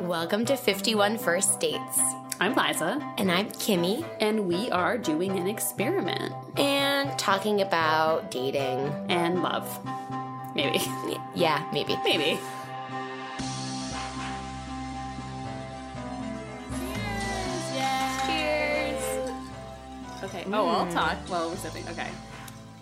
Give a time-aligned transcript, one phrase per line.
[0.00, 2.00] Welcome to 51 First Dates.
[2.40, 8.78] I'm Liza, And I'm Kimmy, and we are doing an experiment and talking about dating.
[9.08, 9.66] and love.
[10.54, 10.80] Maybe.
[11.34, 11.96] Yeah, maybe.
[12.04, 12.38] Maybe.
[18.26, 19.02] Cheers.
[20.24, 20.44] Okay.
[20.52, 21.86] Oh, I'll talk while we're sipping.
[21.88, 22.08] Okay.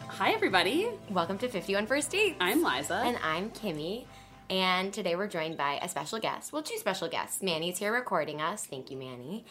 [0.09, 0.89] Hi, everybody.
[1.11, 2.37] Welcome to 51 First Dates.
[2.41, 3.03] I'm Liza.
[3.05, 4.05] And I'm Kimmy.
[4.51, 6.53] And today we're joined by a special guest.
[6.53, 7.43] Well, two special guests.
[7.43, 8.67] Manny's here recording us.
[8.67, 9.45] Thank you, Manny.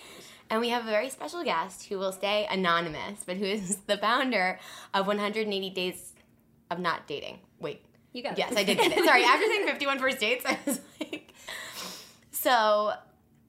[0.50, 3.98] And we have a very special guest who will stay anonymous, but who is the
[3.98, 4.60] founder
[4.94, 6.14] of 180 Days
[6.70, 7.40] of Not Dating.
[7.60, 7.84] Wait.
[8.14, 8.38] You got it.
[8.38, 9.04] Yes, I did get it.
[9.04, 11.34] Sorry, after saying 51 First Dates, I was like.
[12.32, 12.94] So,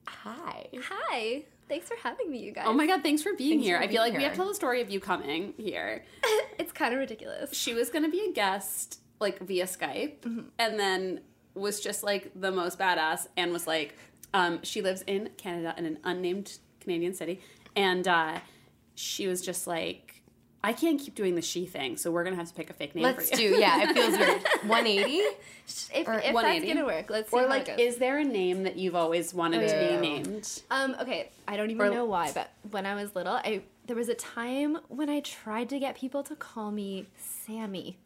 [0.07, 0.67] hi.
[0.89, 1.43] Hi.
[1.69, 2.65] Thanks for having me, you guys.
[2.67, 3.77] oh my god, thanks for being Thanks here.
[3.77, 6.03] for I feel like being we have to tell the story of you coming here.
[6.59, 7.53] it's kind of ridiculous.
[7.55, 10.41] She was going to be a guest, like via Skype, Mm-hmm.
[10.59, 11.21] and then
[11.55, 13.95] was just like the most badass and was like,
[14.33, 17.39] um, she lives in Canada in an unnamed Canadian city.
[17.75, 18.39] And uh,
[18.95, 20.21] she was just like,
[20.63, 22.73] I can't keep doing the she thing, so we're going to have to pick a
[22.73, 23.53] fake name Let's for you.
[23.53, 24.41] do, yeah, it feels weird.
[24.65, 25.11] 180?
[25.17, 25.37] If,
[25.93, 27.93] if that's gonna work, let's see Or how like, it goes.
[27.93, 29.95] is there a name that you've always wanted to Yeah.
[29.99, 30.61] be named?
[30.71, 33.95] um, okay, I don't even Or- know why, but when I was little, I there
[33.95, 37.97] was a time when I tried to get people to call me Sammy.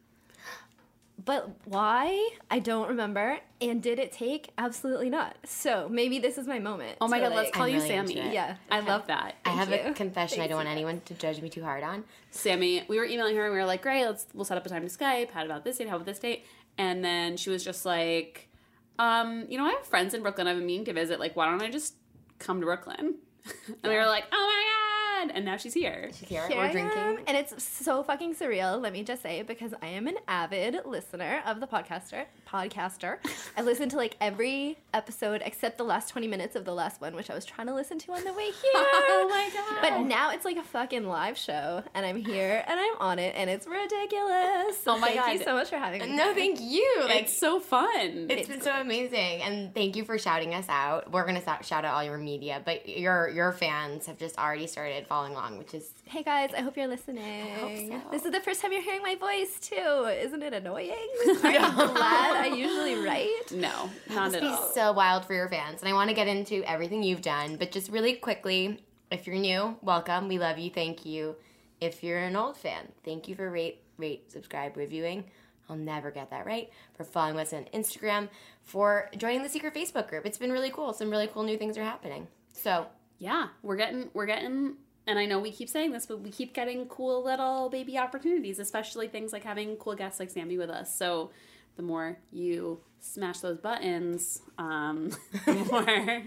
[1.29, 2.31] But why?
[2.49, 3.37] I don't remember.
[3.61, 4.49] And did it take?
[4.57, 5.37] Absolutely not.
[5.43, 6.97] So maybe this is my moment.
[6.99, 8.17] Oh my to, god, let's call I'm you really Sammy.
[8.17, 8.33] it.
[8.33, 8.55] Yeah.
[8.71, 9.35] I love that.
[9.45, 9.93] I have Thank a you.
[9.93, 12.03] confession I don't want anyone to judge me too hard on.
[12.31, 14.69] Sammy, we were emailing her and we were like, great, let's we'll set up a
[14.69, 15.29] time to Skype.
[15.29, 15.87] How about this date?
[15.87, 16.47] How about this date?
[16.79, 18.49] And then she was just like,
[18.97, 21.19] um, you know, I have friends in Brooklyn I've been meaning to visit.
[21.19, 21.93] Like, why don't I just
[22.39, 23.17] come to Brooklyn?
[23.67, 24.78] and we were like, oh my god!
[25.21, 26.09] And now she's here.
[26.17, 26.47] She's here.
[26.47, 26.97] Here We're I drinking.
[26.97, 28.81] am, and it's so fucking surreal.
[28.81, 32.25] Let me just say, because I am an avid listener of the podcaster.
[32.47, 33.17] Podcaster,
[33.57, 37.15] I listen to like every episode except the last twenty minutes of the last one,
[37.15, 38.53] which I was trying to listen to on the way here.
[38.73, 39.81] Oh my god!
[39.81, 43.35] But now it's like a fucking live show, and I'm here and I'm on it,
[43.35, 44.81] and it's ridiculous.
[44.83, 46.15] So Oh my thank you so much for having me.
[46.15, 46.95] No, thank you.
[47.03, 48.27] Like, it's so fun.
[48.29, 51.11] it's been so amazing, and thank you for shouting us out.
[51.11, 54.67] We're gonna shout shout out all your media, but your your fans have just already
[54.67, 57.89] started following along, which is Hey guys, I hope you're listening.
[57.91, 58.11] so.
[58.11, 59.75] This is the first time you're hearing my voice too.
[59.75, 60.91] Isn't it annoying?
[61.43, 63.51] Are you glad I usually write?
[63.51, 64.71] no, not must at be all.
[64.71, 65.81] so wild for your fans.
[65.81, 69.35] And I want to get into everything you've done, but just really quickly, if you're
[69.35, 70.27] new, welcome.
[70.27, 70.69] We love you.
[70.69, 71.35] Thank you.
[71.81, 75.23] If you're an old fan, thank you for rate, rate, subscribe, reviewing.
[75.69, 76.69] I'll never get that right.
[76.93, 78.29] For following us on Instagram,
[78.63, 80.25] for joining the secret Facebook group.
[80.25, 80.93] It's been really cool.
[80.93, 82.27] Some really cool new things are happening.
[82.53, 82.85] So
[83.17, 84.75] yeah, we're getting we're getting
[85.09, 88.59] and I know we keep saying this, but we keep getting cool little baby opportunities,
[88.59, 90.95] especially things like having cool guests like Sammy with us.
[90.95, 91.31] So
[91.75, 95.09] the more you smash those buttons, um,
[95.45, 96.23] the more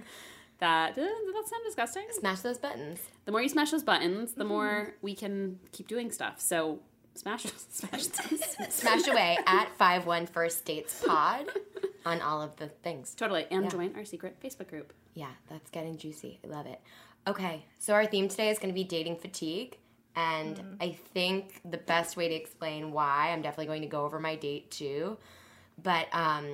[0.59, 1.05] that does
[1.35, 2.05] that sound disgusting?
[2.11, 3.01] smash those buttons.
[3.25, 6.41] The more you smash those buttons, the more we can keep doing stuff.
[6.41, 6.81] So
[7.15, 8.05] smash smash.
[8.71, 11.47] Smash away at 51 First Dates Pod
[12.07, 13.15] on all of the things.
[13.15, 13.47] Totally.
[13.51, 13.71] And Yeah.
[13.71, 14.93] join our secret Facebook group.
[15.15, 16.41] Yeah, that's getting juicy.
[16.45, 16.81] I love it.
[17.27, 19.77] Okay, so our theme today is going to be dating fatigue.
[20.15, 24.19] And I think the best way to explain why, I'm definitely going to go over
[24.21, 25.17] my date too.
[25.83, 26.47] But um,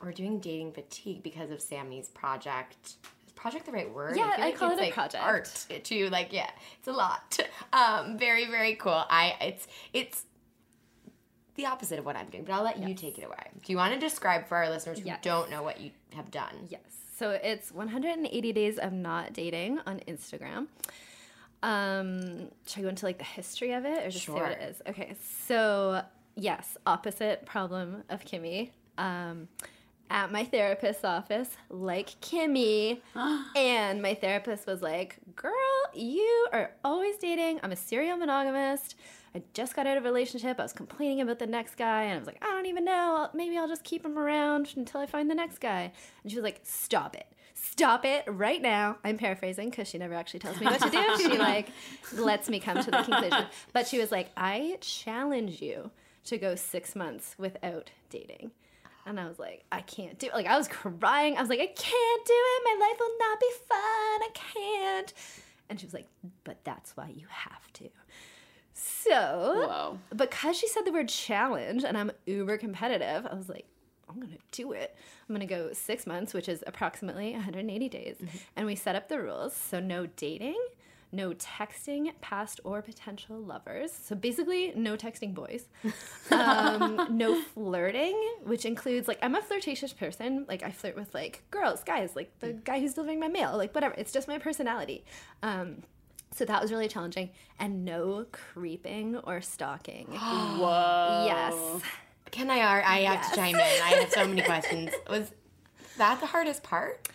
[0.00, 2.94] we're doing dating fatigue because of Sammy's project.
[3.26, 4.16] Is project the right word?
[4.16, 5.24] Yeah, feel I call it a like project.
[5.24, 6.08] Art too.
[6.10, 7.38] Like, yeah, it's a lot.
[7.72, 9.02] Um, very, very cool.
[9.10, 10.26] I it's it's
[11.56, 13.36] the opposite of what I'm doing, but I'll let you take it away.
[13.64, 15.18] Do you want to describe for our listeners who Yes.
[15.22, 16.68] don't know what you have done?
[16.68, 16.80] Yes.
[17.16, 20.66] So it's 180 days of not dating on Instagram.
[21.62, 24.60] Um, should I go into like the history of it or just say what it
[24.60, 24.82] is?
[24.88, 25.14] Okay.
[25.46, 26.02] So
[26.34, 28.70] yes, opposite problem of Kimmy.
[28.98, 29.48] Um,
[30.10, 33.00] at my therapist's office, like Kimmy,
[33.56, 35.52] and my therapist was like, "Girl,
[35.94, 37.60] you are always dating.
[37.62, 38.96] I'm a serial monogamist.
[39.34, 40.60] I just got out of a relationship.
[40.60, 43.28] I was complaining about the next guy, and I was like, I don't even know.
[43.34, 45.92] Maybe I'll just keep him around until I find the next guy."
[46.22, 47.26] And she was like, "Stop it."
[47.56, 48.98] Stop it right now.
[49.04, 51.16] I'm paraphrasing because she never actually tells me what to do.
[51.16, 51.68] She like
[52.12, 53.46] lets me come to the conclusion.
[53.72, 55.90] But she was like, I challenge you
[56.24, 58.50] to go six months without dating.
[59.06, 60.34] And I was like, I can't do it.
[60.34, 61.36] Like, I was crying.
[61.36, 62.62] I was like, I can't do it.
[62.64, 63.78] My life will not be fun.
[64.22, 65.14] I can't.
[65.68, 66.06] And she was like,
[66.44, 67.88] but that's why you have to.
[68.74, 69.98] So, Whoa.
[70.14, 73.66] because she said the word challenge and I'm uber competitive, I was like,
[74.08, 74.94] I'm gonna do it.
[75.28, 78.16] I'm gonna go six months, which is approximately 180 days.
[78.56, 79.54] And we set up the rules.
[79.54, 80.58] So, no dating,
[81.14, 83.92] no texting past or potential lovers.
[83.92, 85.66] So basically, no texting boys.
[86.30, 90.46] Um, no flirting, which includes like I'm a flirtatious person.
[90.48, 93.74] Like I flirt with like girls, guys, like the guy who's delivering my mail, like
[93.74, 93.94] whatever.
[93.98, 95.04] It's just my personality.
[95.42, 95.82] Um,
[96.34, 97.30] so that was really challenging.
[97.58, 100.06] And no creeping or stalking.
[100.08, 101.24] Whoa.
[101.26, 101.82] yes.
[102.30, 102.56] Can I?
[102.58, 103.30] I have Yes.
[103.30, 103.60] to chime in.
[103.60, 104.90] I have so many questions.
[105.08, 105.30] Was
[105.98, 107.08] that the hardest part?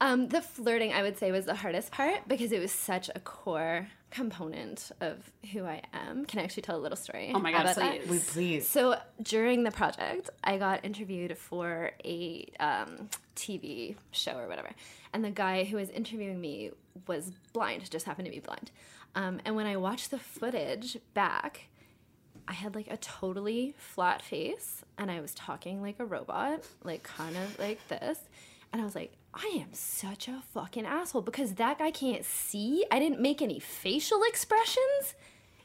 [0.00, 3.20] Um, the flirting, I would say, was the hardest part because it was such a
[3.20, 6.24] core component of who I am.
[6.24, 7.32] Can I actually tell a little story?
[7.34, 8.08] Oh my God, please.
[8.08, 8.68] We please.
[8.68, 14.70] So during the project, I got interviewed for a um, TV show or whatever,
[15.12, 16.70] and the guy who was interviewing me
[17.06, 18.70] was blind, just happened to be blind.
[19.14, 21.68] Um, and when I watched the footage back,
[22.48, 27.02] I had like a totally flat face, and I was talking like a robot, like
[27.02, 28.18] kind of like this,
[28.72, 29.12] and I was like.
[29.38, 32.86] I am such a fucking asshole because that guy can't see.
[32.90, 35.14] I didn't make any facial expressions.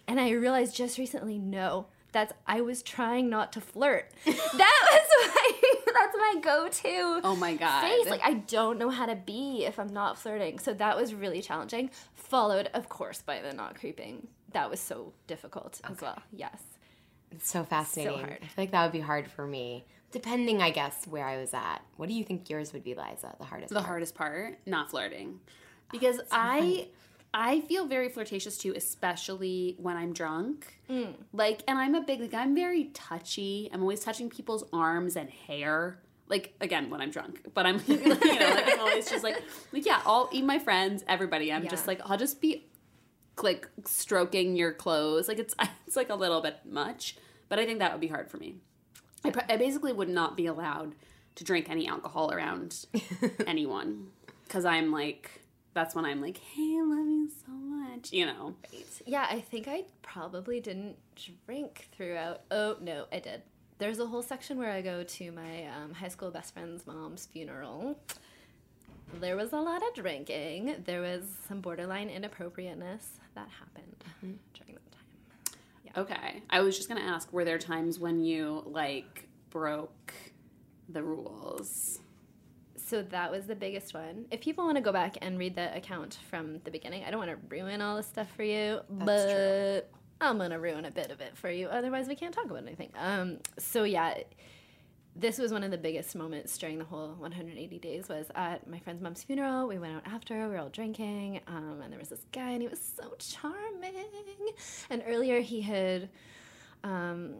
[0.10, 4.12] And I realized just recently, no, that's I was trying not to flirt.
[4.26, 4.34] that
[4.92, 5.52] was my
[5.86, 7.84] that's my go-to Oh my god.
[7.84, 8.10] face.
[8.10, 10.60] Like I don't know how to be if I'm not flirting.
[10.60, 11.92] So that was really challenging.
[12.14, 14.28] Followed, of course, by the not creeping.
[14.52, 16.22] That was so difficult as well.
[16.34, 16.62] Yes.
[17.32, 18.20] It's so fascinating.
[18.20, 18.40] hard.
[18.42, 21.54] I feel like that would be hard for me, depending, I guess, where I was
[21.54, 21.80] at.
[21.98, 23.36] What do you think yours would be, Liza?
[23.40, 23.70] The hardest.
[23.70, 23.88] the part?
[23.88, 24.60] hardest part?
[24.66, 25.40] Not flirting.
[25.40, 26.88] Ah, because i
[27.34, 30.80] i feel very flirtatious too especially when i'm drunk.
[30.90, 31.14] Mm.
[31.34, 33.70] Like and i'm a big like i'm very touchy.
[33.74, 36.00] I'm always touching people's arms and hair.
[36.28, 37.42] Like again when i'm drunk.
[37.54, 39.42] But i'm you know like i'm always just like
[39.72, 41.52] like yeah, I'll eat my friends everybody.
[41.52, 42.68] I'm just like i'll just be
[43.42, 45.28] like stroking your clothes.
[45.28, 45.56] Like it's
[45.88, 47.16] it's like a little bit much
[47.52, 48.56] but i think that would be hard for me
[49.24, 50.96] I, pr- I basically would not be allowed
[51.36, 52.86] to drink any alcohol around
[53.48, 54.08] anyone
[54.46, 55.42] because I'm like,
[55.74, 58.56] that's when I'm like, hey, I love you so much, you know.
[59.06, 60.98] Yeah, I think I probably didn't
[61.46, 62.42] drink throughout.
[62.52, 63.42] Oh no, I did.
[63.78, 67.26] There's a whole section where I go to my um, high school best friend's mom's
[67.26, 67.98] funeral.
[69.20, 70.84] There was a lot of drinking.
[70.86, 73.96] There was some borderline inappropriateness that happened
[74.54, 74.91] during that
[75.94, 76.04] time.
[76.04, 76.44] Okay.
[76.50, 80.14] I was just gonna ask, were there times when you like broke
[80.90, 82.00] the rules?
[82.76, 84.26] So that was the biggest one.
[84.32, 87.26] If people want to go back and read the account from the beginning, I don't
[87.26, 89.90] want to ruin all this stuff for you, but
[90.20, 91.68] I'm gonna ruin a bit of it for you.
[91.68, 92.92] Otherwise, we can't talk about anything.
[92.98, 94.16] Um, so yeah,
[95.16, 98.08] this was one of the biggest moments during the whole 180 days.
[98.08, 99.68] Was at my friend's mom's funeral.
[99.68, 100.48] We went out after.
[100.48, 103.94] We were all drinking, um, and there was this guy, and he was so charming.
[104.90, 106.10] And earlier, he had.
[106.84, 107.36] Um,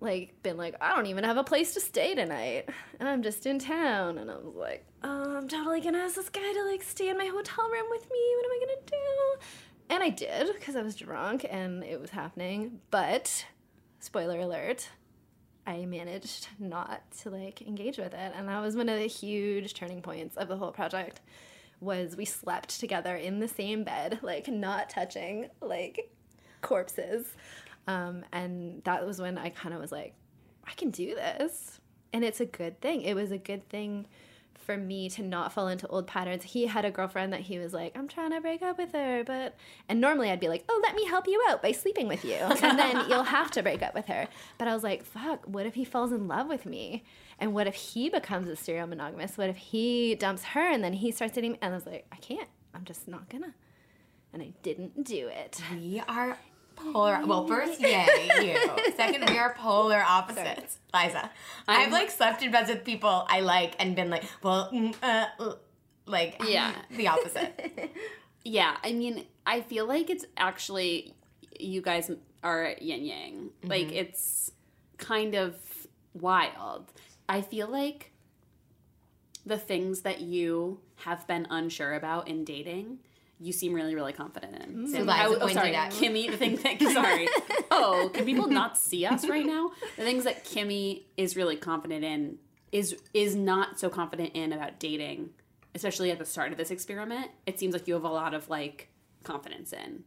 [0.00, 3.46] like been like I don't even have a place to stay tonight and I'm just
[3.46, 6.82] in town and I was like oh, I'm totally gonna ask this guy to like
[6.82, 9.46] stay in my hotel room with me what am I gonna do
[9.90, 13.46] and I did because I was drunk and it was happening but
[14.00, 14.88] spoiler alert
[15.66, 19.74] I managed not to like engage with it and that was one of the huge
[19.74, 21.20] turning points of the whole project
[21.80, 26.10] was we slept together in the same bed like not touching like
[26.60, 27.26] corpses
[27.86, 30.14] um, and that was when I kind of was like,
[30.64, 31.80] I can do this.
[32.12, 33.02] And it's a good thing.
[33.02, 34.06] It was a good thing
[34.62, 36.44] for me to not fall into old patterns.
[36.44, 39.24] He had a girlfriend that he was like, I'm trying to break up with her,
[39.24, 39.56] but
[39.88, 42.34] and normally I'd be like, Oh, let me help you out by sleeping with you.
[42.34, 44.28] And then you'll have to break up with her.
[44.58, 47.04] But I was like, fuck, what if he falls in love with me?
[47.38, 49.36] And what if he becomes a serial monogamous?
[49.36, 51.58] What if he dumps her and then he starts dating?
[51.60, 52.48] And I was like, I can't.
[52.74, 53.54] I'm just not gonna.
[54.32, 55.60] And I didn't do it.
[55.72, 56.38] We are
[56.92, 57.24] polar.
[57.26, 58.92] Well, first, yay, you.
[58.96, 60.78] Second, we are polar opposites.
[60.94, 61.30] Liza,
[61.68, 65.26] I've like slept in beds with people I like and been like, well, mm, uh,
[65.38, 65.54] uh,
[66.06, 66.72] like, Yeah.
[66.90, 67.90] the opposite.
[68.44, 71.14] Yeah, I mean, I feel like it's actually
[71.60, 72.10] you guys
[72.42, 73.50] are yin yang.
[73.62, 74.50] Like it's
[74.98, 75.54] kind of
[76.12, 76.90] wild.
[77.28, 78.10] I feel like
[79.46, 82.98] the things that you have been unsure about in dating,
[83.40, 84.86] you seem really, really confident in.
[84.86, 84.88] Mm.
[84.90, 85.90] So Kim- I- oh, sorry, out.
[85.90, 86.30] Kimmy.
[86.30, 87.28] The thing that sorry.
[87.74, 89.70] Oh, can people not see us right now?
[89.96, 92.38] The things that Kimmy is really confident in
[92.70, 95.30] is is not so confident in about dating,
[95.74, 97.30] especially at the start of this experiment.
[97.46, 98.88] It seems like you have a lot of like
[99.24, 100.04] confidence in,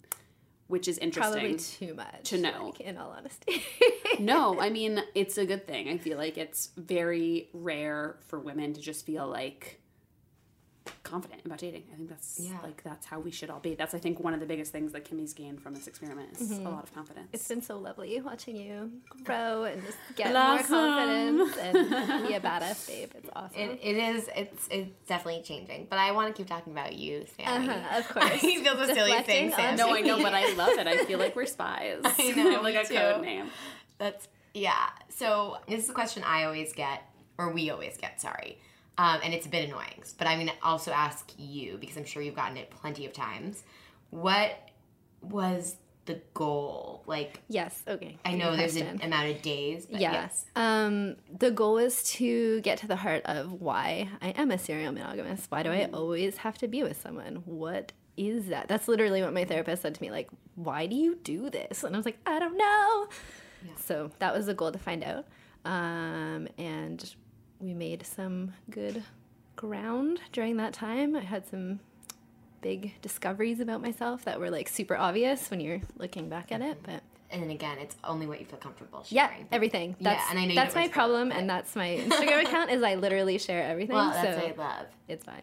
[0.67, 1.33] which is interesting.
[1.41, 2.65] Probably too much to know.
[2.67, 3.63] like, in all honesty.
[4.19, 5.89] no, I mean it's a good thing.
[5.89, 9.81] I feel like it's very rare for women to just feel like
[11.03, 11.83] confident about dating.
[11.91, 12.57] I think that's Yeah.
[12.63, 13.75] like that's how we should all be.
[13.75, 16.51] That's I think one of the biggest things that Kimmy's gained from this experiment is
[16.57, 17.27] a lot of confidence.
[17.33, 18.91] It's been so lovely watching you
[19.23, 20.75] grow and just get Blossom.
[21.37, 23.11] more confidence and be a badass babe.
[23.15, 23.59] It's awesome.
[23.59, 24.29] It, it is.
[24.35, 25.87] It's it's definitely changing.
[25.89, 27.67] But I want to keep talking about you, Sammy.
[27.69, 28.25] uh-huh, of course.
[28.25, 29.77] I feel so silly thing, Deflecting Sammy.
[29.77, 30.87] no, I know, but I love it.
[30.87, 32.01] I feel like we're spies.
[32.03, 32.95] I know, like a too.
[32.95, 33.47] code name.
[33.97, 34.89] That's yeah.
[35.09, 37.01] So this is a question I always get,
[37.37, 38.19] or we always get.
[38.21, 38.57] Sorry,
[38.97, 40.03] um, and it's a bit annoying.
[40.17, 43.63] But I'm gonna also ask you because I'm sure you've gotten it plenty of times.
[44.09, 44.51] What
[45.21, 47.03] was the goal?
[47.07, 47.83] Like yes.
[47.87, 48.17] Okay.
[48.23, 49.85] I know there's an amount of days.
[49.85, 50.11] But Yeah.
[50.13, 50.45] Yes.
[50.55, 54.91] Um, the goal is to get to the heart of why I am a serial
[54.93, 55.51] monogamist.
[55.51, 57.41] Why do I always have to be with someone?
[57.45, 58.67] What is that?
[58.67, 60.09] That's literally what my therapist said to me.
[60.11, 61.83] Like, why do you do this?
[61.83, 63.07] And I was like, I don't know.
[63.77, 65.25] So that was the goal to find out.
[65.65, 67.13] Um, and
[67.59, 69.03] we made some good
[69.55, 71.15] ground during that time.
[71.15, 71.79] I had some
[72.61, 76.79] big discoveries about myself that were like super obvious when you're looking back at it,
[76.83, 79.39] but And then again, it's only what you feel comfortable sharing.
[79.41, 79.95] yeah, everything.
[79.99, 82.71] Yeah, That's, and I know that's my problem, and that's my Instagram account.
[82.71, 84.85] Is I literally share everything, Well, that's so what I love.
[85.07, 85.41] it's fine.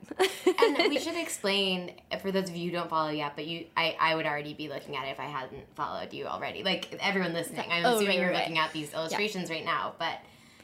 [0.78, 3.96] and we should explain for those of you who don't follow yet, but you, I,
[4.00, 6.62] I would already be looking at it if I hadn't followed you already.
[6.64, 9.94] Like everyone listening, I'm Oh, assuming right, you're right, looking at these illustrations right now.
[9.98, 10.18] But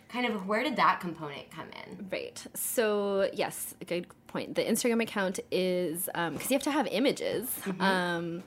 [0.08, 2.08] kind of where did that component come in?
[2.10, 2.42] Right.
[2.54, 4.54] So yes, a good point.
[4.54, 7.48] The Instagram account is because you have to have images.
[7.64, 7.80] Mm-hmm.
[7.80, 8.42] Um,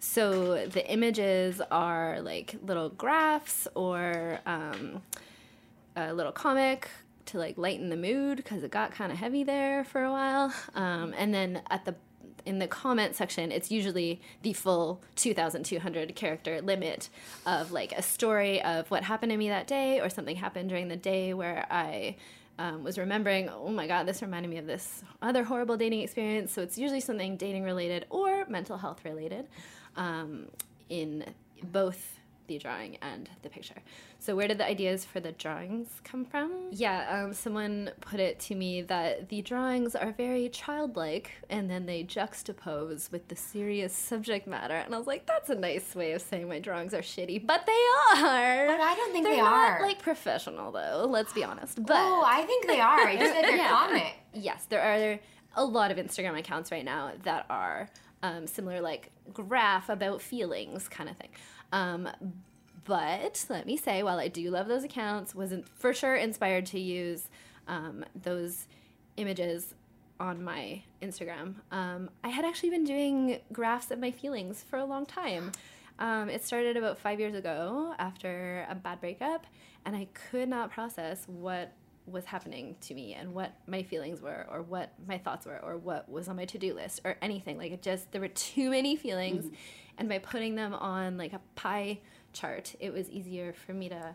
[0.00, 5.02] so the images are like little graphs or um,
[5.96, 6.90] a little comic
[7.26, 10.52] to like lighten the mood because it got kind of heavy there for a while.
[10.74, 11.94] Um, and then at the
[12.46, 17.08] in the comment section, it's usually the full 2,200 character limit
[17.46, 20.88] of like a story of what happened to me that day or something happened during
[20.88, 22.16] the day where I
[22.58, 26.52] um, was remembering, oh my God, this reminded me of this other horrible dating experience.
[26.52, 29.48] So it's usually something dating related or mental health related
[29.96, 30.46] um,
[30.88, 31.24] in
[31.62, 33.74] both the drawing and the picture.
[34.18, 36.50] So where did the ideas for the drawings come from?
[36.70, 41.86] Yeah, um, someone put it to me that the drawings are very childlike, and then
[41.86, 44.74] they juxtapose with the serious subject matter.
[44.74, 47.66] And I was like, that's a nice way of saying my drawings are shitty, but
[47.66, 48.66] they are.
[48.66, 49.82] But I don't think They're they not are.
[49.82, 51.06] like professional though.
[51.08, 51.84] Let's be honest.
[51.84, 53.06] But oh, I think they are.
[53.06, 53.68] I just said they're Yeah.
[53.68, 54.14] comic.
[54.32, 55.18] yes, there are
[55.56, 57.88] a lot of Instagram accounts right now that are
[58.22, 61.28] um, similar, like graph about feelings kind of thing.
[61.74, 62.08] Um,
[62.84, 66.78] but let me say, while I do love those accounts, wasn't for sure inspired to
[66.78, 67.28] use
[67.66, 68.66] um, those
[69.16, 69.74] images
[70.20, 71.56] on my Instagram.
[71.72, 75.50] Um, I had actually been doing graphs of my feelings for a long time.
[75.98, 79.46] Um, it started about five years ago after a bad breakup,
[79.84, 81.72] and I could not process what
[82.06, 85.76] was happening to me and what my feelings were, or what my thoughts were, or
[85.76, 87.58] what was on my to do list, or anything.
[87.58, 89.46] Like it just, there were too many feelings,
[89.98, 92.00] and by putting them on like a pie
[92.32, 94.14] chart, it was easier for me to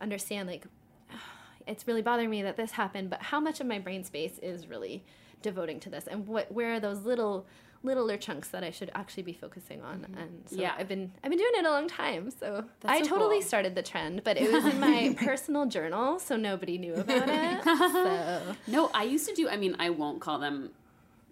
[0.00, 0.64] understand like
[1.66, 4.66] it's really bothering me that this happened, but how much of my brain space is
[4.66, 5.04] really
[5.42, 7.46] devoting to this, and what where are those little
[7.82, 10.00] littler chunks that I should actually be focusing on?
[10.00, 10.18] Mm-hmm.
[10.18, 10.74] And so Yeah.
[10.76, 12.30] I've been I've been doing it a long time.
[12.30, 13.48] So That's I so totally cool.
[13.48, 17.64] started the trend, but it was in my personal journal, so nobody knew about it.
[17.64, 19.48] So No, I used to do.
[19.48, 20.70] I mean, I won't call them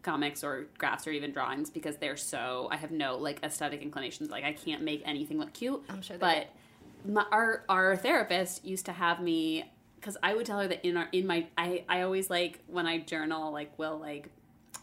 [0.08, 2.68] comics or graphs or even drawings because they're so.
[2.70, 4.30] I have no like aesthetic inclinations.
[4.30, 5.82] Like I can't make anything look cute.
[5.88, 6.48] I'm sure But
[7.06, 10.96] my, our our therapist used to have me because I would tell her that in
[10.96, 14.28] our in my I I always like when I journal like will like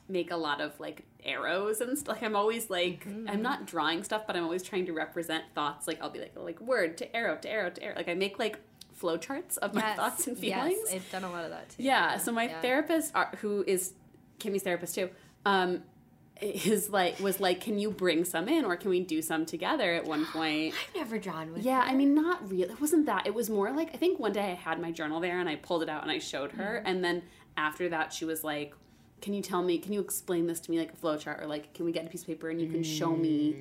[0.08, 2.16] make a lot of like arrows and stuff.
[2.16, 3.30] Like I'm always like Mm-hmm.
[3.30, 5.88] I'm not drawing stuff, but I'm always trying to represent thoughts.
[5.88, 7.96] Like I'll be like like word to arrow to arrow to arrow.
[7.96, 8.60] Like I make like
[9.02, 10.78] flowcharts of my yes, thoughts and feelings.
[10.86, 11.84] Yes, I've done a lot of that too.
[11.84, 12.18] Yeah.
[12.18, 12.62] So my Yeah.
[12.62, 13.94] therapist, uh, who is
[14.40, 15.10] Kimmy's therapist too,
[15.46, 15.84] um,
[16.42, 19.94] is like was like, can you bring some in, or can we do some together
[19.94, 20.74] at one point?
[20.74, 21.64] I've never drawn with.
[21.64, 22.72] Yeah, I mean, not really.
[22.74, 23.26] It wasn't that.
[23.26, 25.56] It was more like I think one day I had my journal there and I
[25.56, 27.24] pulled it out and I showed her, and then
[27.58, 28.74] after that she was like,
[29.22, 29.78] "Can you tell me?
[29.78, 32.10] Can you explain this to me like a flowchart, or like can we get a
[32.10, 33.56] piece of paper and you can show me?"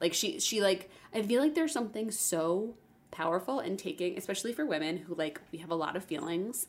[0.00, 2.74] Like she she like I feel like there's something so
[3.10, 6.68] powerful in taking, especially for women who like we have a lot of feelings.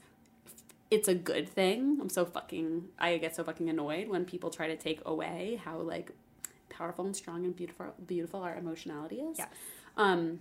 [0.92, 1.98] It's a good thing.
[2.02, 5.78] I'm so fucking I get so fucking annoyed when people try to take away how
[5.78, 6.12] like
[6.70, 9.38] powerful and strong and beautiful beautiful our emotionality is.
[9.40, 9.48] Yes.
[9.98, 10.40] Um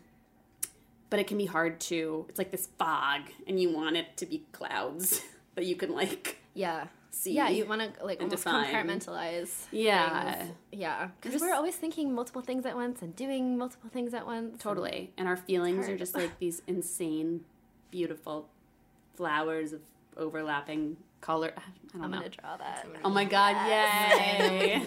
[1.09, 4.26] but it can be hard to it's like this fog and you want it to
[4.26, 5.23] be clouds
[5.54, 6.87] that you can like Yeah.
[7.11, 7.33] see.
[7.33, 8.66] Yeah, you want to like almost define.
[8.73, 9.66] compartmentalize.
[9.73, 10.35] Yeah.
[10.35, 10.50] things.
[10.73, 14.61] yeah, because we're always thinking multiple things at once and doing multiple things at once.
[14.62, 15.12] Totally.
[15.16, 17.45] And our feelings are just like these insane,
[17.90, 18.49] beautiful
[19.16, 19.80] flowers of
[20.17, 21.52] overlapping color.
[21.57, 21.61] I
[21.93, 22.19] don't I'm know.
[22.19, 22.87] gonna draw that.
[23.05, 23.57] Oh my god!
[23.69, 24.75] Yay!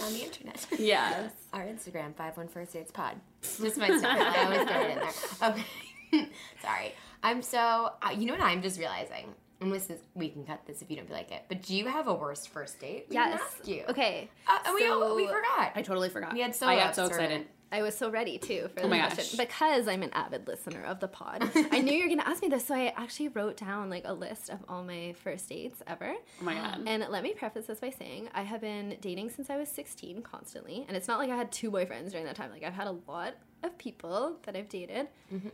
[0.00, 0.66] on the internet.
[0.78, 1.32] yes.
[1.52, 3.16] Our Instagram, five one first dates pod.
[3.42, 4.02] Just my style.
[4.36, 5.50] I always throw it in there.
[5.50, 6.28] Okay.
[6.62, 6.94] Sorry.
[7.22, 7.90] I'm so.
[8.02, 9.34] Uh, you know what I'm just realizing.
[9.60, 11.42] And this is we can cut this if you don't feel like it.
[11.48, 13.06] But do you have a worst first date?
[13.08, 13.40] We Yes.
[13.42, 13.82] ask you.
[13.88, 14.30] Okay.
[14.46, 14.82] Uh, and we
[15.16, 15.72] we forgot.
[15.74, 16.32] I totally forgot.
[16.32, 16.66] We had so.
[16.68, 17.46] I got so ups for excited.
[17.70, 17.80] Minute.
[17.80, 19.46] I was so ready too for Oh the my question gosh.
[19.46, 21.42] because I'm an avid listener of the pod.
[21.72, 24.12] I knew you were gonna ask me this, so I actually wrote down like a
[24.12, 26.14] list of all my first dates ever.
[26.40, 26.82] Oh my god.
[26.86, 30.22] And let me preface this by saying I have been dating since I was 16
[30.22, 32.50] constantly, and it's not like I had two boyfriends during that time.
[32.50, 35.48] Like I've had a lot of people that I've dated, Mm-hmm.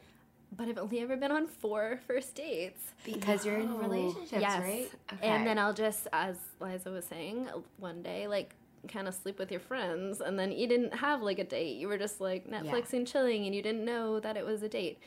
[0.57, 2.81] but I've only ever been on four first dates.
[3.05, 4.61] Because you're in relationships, yes.
[4.63, 4.91] right?
[5.23, 8.55] And then I'll just, as Liza was saying, one day like
[8.89, 11.77] kind of sleep with your friends, and then you didn't have like a date.
[11.77, 14.69] You were just like Netflix and chilling, and you didn't know that it was a
[14.69, 14.99] date.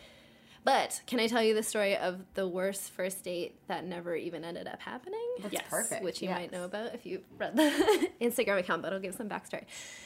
[0.63, 4.43] But can I tell you the story of the worst first date that never even
[4.43, 5.25] ended up happening?
[5.41, 5.63] That's Yes.
[5.69, 6.03] perfect.
[6.03, 6.37] which you yes.
[6.37, 9.63] might know about if you read the Instagram account, but I'll give some backstory.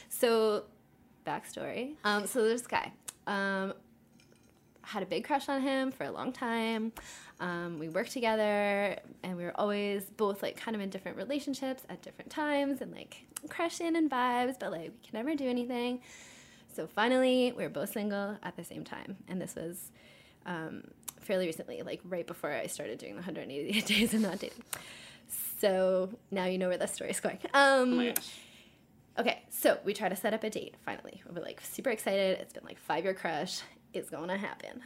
[0.08, 0.64] So,
[1.26, 1.94] backstory.
[2.04, 2.92] Um, so there's this guy,
[3.26, 3.72] um,
[4.82, 6.92] had a big crush on him for a long time.
[7.40, 11.82] Um, we worked together, and we were always both like kind of in different relationships
[11.88, 16.00] at different times, and like crushing and vibes, but like we can never do anything.
[16.74, 19.90] So finally, we were both single at the same time, and this was
[20.46, 20.84] um,
[21.20, 24.62] fairly recently, like right before I started doing the 188 days of not dating.
[25.60, 27.38] So now you know where the story's going.
[27.54, 28.12] Um, oh.
[29.18, 31.22] Okay, so we try to set up a date finally.
[31.30, 32.40] We're like super excited.
[32.40, 33.60] It's been like five year crush.
[33.92, 34.82] It's gonna happen.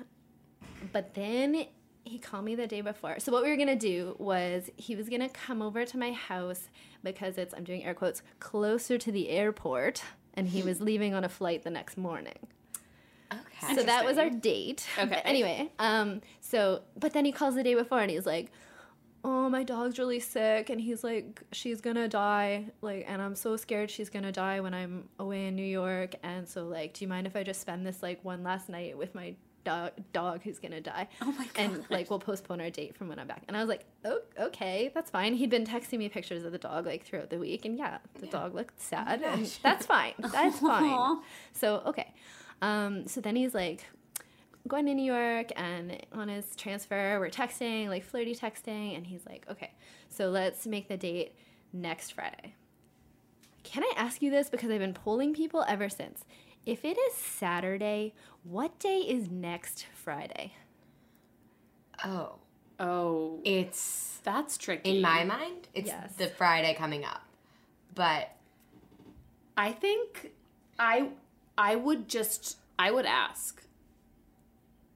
[0.93, 1.67] But then
[2.07, 3.19] he called me the day before.
[3.19, 6.69] So what we were gonna do was he was gonna come over to my house
[7.03, 10.03] because it's I'm doing air quotes closer to the airport,
[10.35, 12.39] and he was leaving on a flight the next morning.
[13.33, 13.75] Okay.
[13.75, 14.87] So that was our date.
[14.97, 15.09] Okay.
[15.09, 18.53] But anyway, um, so but then he calls the day before and he's like,
[19.25, 23.57] "Oh, my dog's really sick," and he's like, "She's gonna die," like, and I'm so
[23.57, 27.09] scared she's gonna die when I'm away in New York, and so like, do you
[27.09, 29.35] mind if I just spend this like one last night with my
[29.67, 31.09] dog, dog who's gonna die?
[31.21, 31.59] Oh my god!
[31.59, 33.43] And like, we'll postpone our date from when I'm back.
[33.49, 36.59] And I was like, "Oh, okay, that's fine." He'd been texting me pictures of the
[36.59, 40.15] dog like throughout the week, and yeah, the dog looked sad, and that's fine.
[40.33, 41.19] That's fine.
[41.53, 42.15] So okay.
[42.63, 43.85] Um, so then he's like
[44.67, 49.25] going to New York and on his transfer, we're texting, like flirty texting, and he's
[49.27, 49.73] like, okay,
[50.09, 51.35] so let's make the date
[51.73, 52.55] next Friday.
[53.63, 54.49] Can I ask you this?
[54.49, 56.25] Because I've been polling people ever since.
[56.67, 60.52] If it is Saturday, what day is next Friday?
[62.05, 62.35] Oh,
[62.79, 64.97] Oh, it's that's tricky.
[64.97, 65.69] in my mind.
[65.73, 66.13] It's Yes.
[66.17, 67.23] the Friday coming up,
[67.95, 68.33] but
[69.57, 70.33] I think
[70.79, 71.09] I
[71.57, 73.63] I would just I would ask.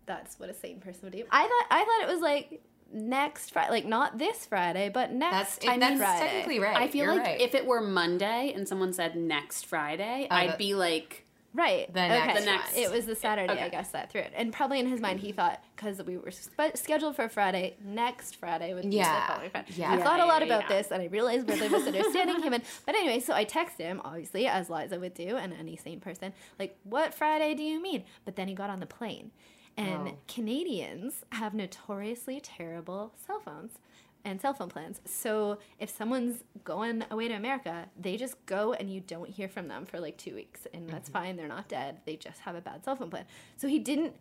[0.04, 1.24] That's what a sane person would do.
[1.30, 2.60] I thought I thought it was like
[2.92, 6.20] next Friday, like not this Friday, but that's next it, that's Friday.
[6.26, 6.76] technically right.
[6.76, 7.40] I feel You're like right.
[7.40, 11.92] if it were Monday and someone said next Friday, Oh, I'd that- be like, Right.
[11.92, 12.08] The okay.
[12.08, 14.32] next The next- It was the Saturday, I guess, that threw it.
[14.36, 15.36] And probably in his mind, he mm-hmm.
[15.36, 19.20] thought because we were spe- scheduled for Friday, next Friday would be Yeah.
[19.26, 19.72] the following Friday.
[19.76, 19.92] Yeah.
[19.92, 20.76] I thought a lot about yeah.
[20.76, 22.62] this, and I realized where the misunderstanding came in.
[22.86, 26.32] But anyway, so I text him, obviously, as Liza would do, and any sane person,
[26.58, 29.32] like, "What Friday do you mean?" But then he got on the plane,
[29.76, 30.18] and Oh.
[30.28, 33.78] Canadians have notoriously terrible cell phones
[34.24, 35.00] and cell phone plans.
[35.04, 39.68] So if someone's going away to America, they just go and you don't hear from
[39.68, 41.18] them for like two weeks, and that's mm-hmm.
[41.18, 41.36] fine.
[41.36, 41.98] They're not dead.
[42.06, 43.24] They just have a bad cell phone plan.
[43.56, 44.14] So he didn't.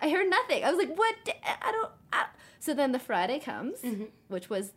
[0.00, 0.64] I heard nothing.
[0.64, 1.14] I was like, "What?
[1.62, 2.26] I don't." I.
[2.58, 4.04] So then the Friday comes, mm-hmm.
[4.28, 4.72] which was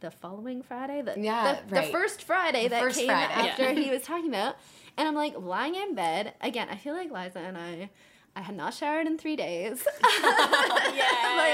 [0.00, 1.86] the following Friday, the Yeah, the, right.
[1.86, 3.32] the first Friday The that first came Friday.
[3.32, 4.56] after he was talking about,
[4.96, 6.68] and I'm like lying in bed again.
[6.70, 7.90] I feel like Liza and I.
[8.34, 9.86] I had not showered in three days.
[10.02, 11.52] like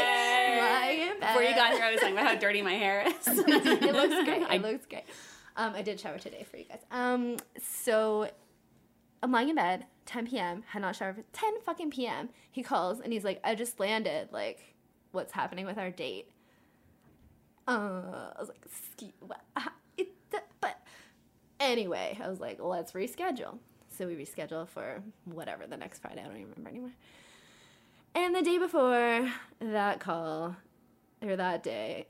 [0.59, 3.15] lying before you got here, I was talking about how dirty my hair is.
[3.27, 4.43] it looks great.
[4.49, 5.05] I- It looks great.
[5.57, 6.79] Um, I did shower today for you guys.
[6.93, 8.31] Um, so
[9.25, 10.63] I'm lying in bed, 10 p.m.
[10.69, 12.29] Had not showered for 10 fucking p.m.
[12.51, 14.29] He calls and he's like, "I just landed.
[14.31, 14.61] Like,
[15.11, 16.31] what's happening with our date?"
[17.67, 19.41] Uh, I was like, "Excuse, what?
[19.57, 20.13] Ah, it,
[20.61, 20.81] but
[21.59, 23.59] anyway, I was like, let's reschedule.
[23.99, 26.21] So we reschedule for whatever the next Friday.
[26.21, 26.93] I don't even remember anymore.
[28.15, 30.55] And the day before that call,
[31.21, 32.07] or that day,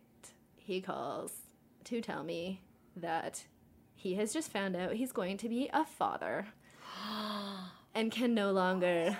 [0.55, 1.33] he calls
[1.85, 2.61] to tell me
[2.95, 3.47] that
[3.95, 6.49] he has just found out he's going to be a father
[7.95, 9.17] and can no longer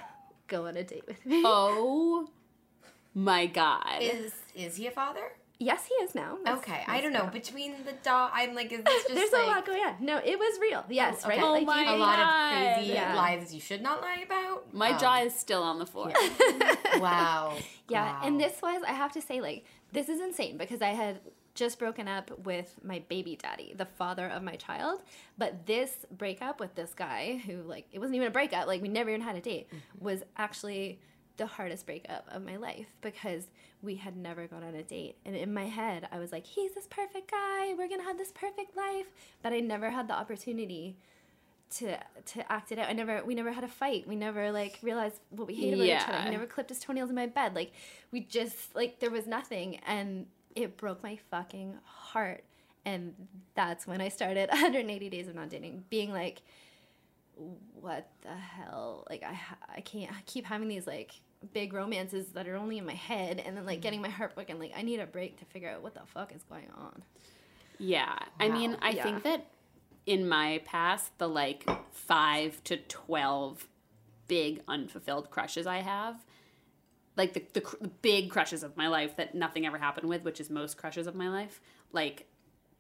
[0.47, 1.43] go on a date with me.
[1.47, 2.29] oh
[3.15, 4.03] my god.
[4.03, 5.33] is is he a father?
[5.61, 6.39] Yes, he is now.
[6.45, 7.25] That's- Okay, I don't know.
[7.25, 7.31] now.
[7.31, 9.97] Between the dog, I'm like, is this just There's like a lot going on.
[10.01, 10.85] No, it was real.
[10.89, 11.35] Yes, okay.
[11.37, 11.43] right?
[11.45, 12.53] Oh Like, my you- a lot God.
[12.69, 13.15] of crazy Yeah.
[13.17, 14.73] lies you should not lie about?
[14.73, 16.13] my Um, jaw is still on the floor.
[17.01, 17.57] Wow.
[17.89, 18.21] Yeah, Wow.
[18.25, 21.21] and this was I have to say like this is insane because I had
[21.55, 25.01] just broken up with my baby daddy, the father of my child.
[25.37, 28.89] But this breakup with this guy, who like it wasn't even a breakup, like we
[28.89, 29.69] never even had a date,
[29.99, 31.01] was actually
[31.39, 33.45] the hardest breakup of my life because
[33.81, 35.17] we had never gone on a date.
[35.25, 37.75] And in my head, I was like, he's this perfect guy.
[37.79, 39.07] We're gonna have this perfect life.
[39.43, 40.99] But I never had the opportunity
[41.77, 42.89] to to act it out.
[42.89, 44.07] I never we never had a fight.
[44.07, 46.13] We never like realized what we hate about each other.
[46.19, 46.25] Yeah.
[46.25, 47.55] We never clipped his toenails in my bed.
[47.55, 47.73] Like
[48.11, 52.45] we just like there was nothing and it broke my fucking heart.
[52.85, 53.15] And
[53.55, 56.43] that's when I started 180 days of not dating, being like,
[57.81, 59.07] what the hell?
[59.09, 59.39] Like I
[59.77, 61.21] I can't I keep having these like
[61.53, 64.11] big romances that are only in my head and then like getting mm-hmm.
[64.11, 64.59] my heart broken.
[64.59, 67.03] Like I need a break to figure out what the fuck is going on.
[67.79, 68.19] Yeah.
[68.41, 69.03] I mean, I Yeah.
[69.03, 69.47] think that
[70.07, 73.69] in my past, the like five to 12
[74.27, 76.25] big unfulfilled crushes I have,
[77.17, 80.25] like the, the, cr- the big crushes of my life that nothing ever happened with,
[80.25, 81.61] which is most crushes of my life,
[81.93, 82.28] like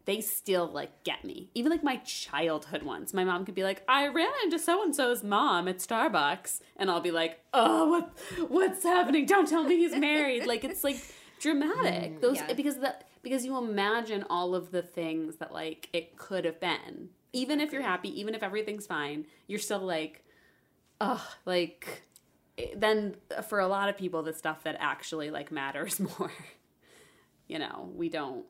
[0.08, 1.50] they still like get me.
[1.54, 3.12] Even like my childhood ones.
[3.12, 6.60] My mom could be like, I ran into so and so's mom at Starbucks.
[6.78, 9.26] And I'll be like, oh, what, what's happening?
[9.26, 10.46] Don't tell me he's married.
[10.46, 10.96] like, it's like
[11.40, 12.16] dramatic.
[12.16, 12.54] Mm, Those, yeah.
[12.54, 17.10] because that, because you imagine all of the things that like it could have been.
[17.34, 20.24] Even if you're happy, even if everything's fine, you're still like,
[21.02, 22.04] oh, like,
[22.56, 26.32] eh, then uh, for a lot of people, the stuff that actually like matters more,
[27.46, 28.46] you know, we don't,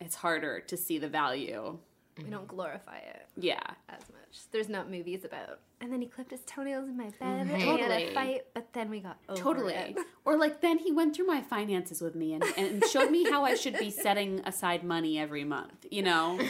[0.00, 1.78] it's harder to see the value.
[2.18, 3.26] We don't glorify it.
[3.36, 3.60] Yeah.
[3.90, 4.50] as much.
[4.50, 5.58] There's not movies about.
[5.82, 7.50] And then he clipped his toenails in my bed.
[7.50, 7.60] Right.
[7.60, 9.74] And we had a fight, but then we got over Totally.
[9.74, 9.98] it.
[10.24, 13.44] Or like then he went through my finances with me and, and showed me how
[13.44, 16.40] I should be setting aside money every month, you know?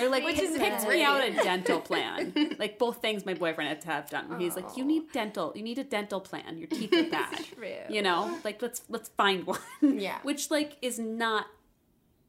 [0.00, 2.32] Or like Which is picked me out a dental plan.
[2.58, 4.28] like both things my boyfriend had to have done.
[4.28, 6.58] Where he's like, You need dental you need a dental plan.
[6.58, 7.44] Your teeth are bad.
[7.56, 7.68] True.
[7.88, 8.36] You know?
[8.44, 9.60] Like let's let's find one.
[9.80, 10.18] Yeah.
[10.24, 11.46] Which like is not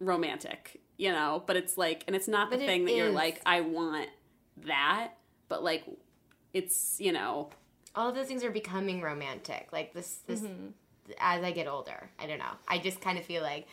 [0.02, 3.42] romantic, you know, but it's like and it's not the But thing that you're like,
[3.46, 4.10] I want
[4.66, 5.14] that,
[5.48, 5.86] but like
[6.54, 7.50] it's, you know,
[7.96, 9.70] all of those things are becoming romantic.
[9.72, 10.68] Like this, this mm-hmm.
[11.20, 12.10] as I get older.
[12.20, 12.54] I don't know.
[12.68, 13.68] I just kind of feel like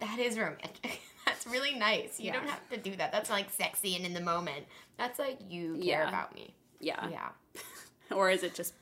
[0.00, 1.00] that is romantic.
[1.26, 2.18] That's really nice.
[2.20, 3.12] You don't have to do that.
[3.12, 4.64] That's like sexy and in the moment.
[4.96, 6.08] That's like you care Yeah.
[6.08, 6.54] about me.
[6.80, 7.08] yeah.
[7.08, 7.28] Yeah.
[8.14, 8.72] Or is it just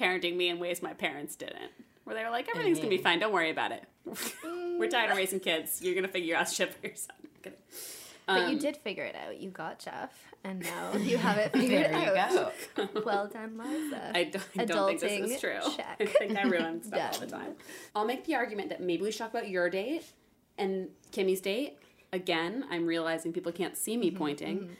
[0.00, 1.72] parenting me in ways my parents didn't?
[2.04, 3.84] Where they were like, everything's gonna be fine, don't worry about it.
[4.78, 5.80] We're tired of raising kids.
[5.82, 7.18] You're gonna figure out shit for yourself.
[7.44, 7.52] son.
[8.26, 9.38] But Um, you did figure it out.
[9.40, 10.10] You got Jeff,
[10.44, 12.52] and now you have it figured There you out.
[12.76, 12.88] go.
[13.04, 14.12] Well done, Liza.
[14.14, 15.58] I don't, I don't think this is true.
[15.76, 15.96] check.
[16.00, 17.54] I think I ruin stuff all the time.
[17.94, 20.04] I'll make the argument that maybe we should talk about your date
[20.58, 21.78] and Kimmy's date.
[22.12, 24.76] Again, I'm realizing people can't see Mm-hmm, me pointing.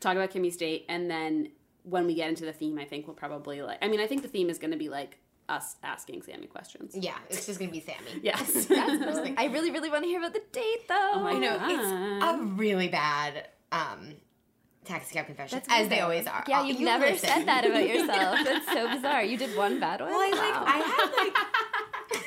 [0.00, 1.50] Talk about Kimmy's date, and then
[1.82, 3.78] when we get into the theme, I think we'll probably like.
[3.82, 6.94] I mean, I think the theme is going to be like us asking Sammy questions.
[6.94, 7.98] Yeah, it's just gonna be Sammy.
[8.22, 8.66] Yes.
[8.70, 11.10] I really, really want to hear about the date, though.
[11.14, 11.70] Oh my You know, God.
[11.70, 14.14] it's a really bad um,
[14.84, 16.44] taxi cab confession, That's as they always are.
[16.48, 17.28] Yeah, Oh, you've you never listen.
[17.28, 18.38] said that about yourself.
[18.44, 19.22] That's so bizarre.
[19.22, 20.10] You did one bad one.
[20.10, 20.64] Well, I like Wow.
[20.66, 22.24] I have like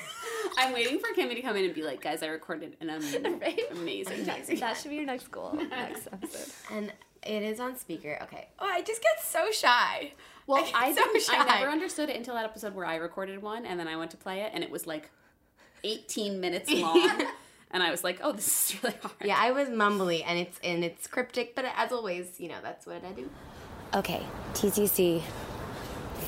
[0.58, 3.40] I'm waiting for Kimmy to come in and be like, guys, I recorded an am-
[3.40, 3.60] Right?
[3.72, 4.56] amazing taxi.
[4.58, 5.54] that should be your next goal.
[5.54, 6.54] Next episode.
[6.72, 8.20] and it is on speaker.
[8.24, 8.48] Okay.
[8.60, 10.12] Oh, I just get so shy.
[10.48, 13.66] Well, I so didn't, I never understood it until that episode where I recorded one,
[13.66, 15.10] and then I went to play it, and it was like
[15.84, 17.28] 18 minutes long,
[17.72, 19.16] and I was like, oh, this is really hard.
[19.24, 22.86] Yeah, I was mumbly and it's and it's cryptic, but as always, you know, that's
[22.86, 23.30] what I do.
[23.94, 24.24] Okay,
[24.54, 25.22] TCC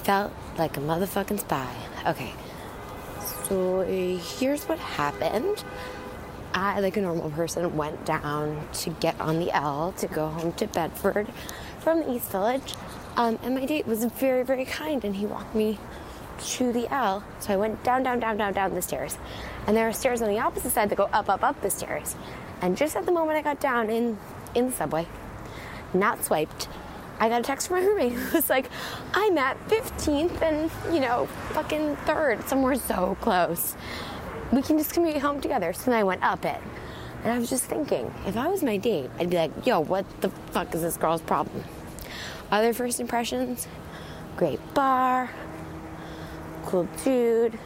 [0.03, 1.73] felt like a motherfucking spy.
[2.07, 2.33] Okay,
[3.47, 3.85] so uh,
[4.37, 5.63] here's what happened.
[6.53, 10.53] I, like a normal person, went down to get on the L to go home
[10.53, 11.27] to Bedford
[11.79, 12.75] from the East Village.
[13.15, 15.77] Um, and my date was very, very kind, and he walked me
[16.39, 17.23] to the L.
[17.39, 19.17] So I went down, down, down, down, down the stairs.
[19.67, 22.15] And there are stairs on the opposite side that go up, up, up the stairs.
[22.61, 24.17] And just at the moment I got down in,
[24.55, 25.07] in the subway,
[25.93, 26.67] not swiped,
[27.19, 28.69] I got a text from my roommate who was like,
[29.13, 33.75] I'm at 15th and, you know, fucking 3rd, somewhere so close.
[34.51, 35.71] We can just commute home together.
[35.73, 36.59] So then I went up it.
[37.23, 40.05] And I was just thinking, if I was my date, I'd be like, yo, what
[40.21, 41.63] the fuck is this girl's problem?
[42.51, 43.67] Other first impressions?
[44.35, 45.29] Great bar,
[46.65, 47.57] cool dude.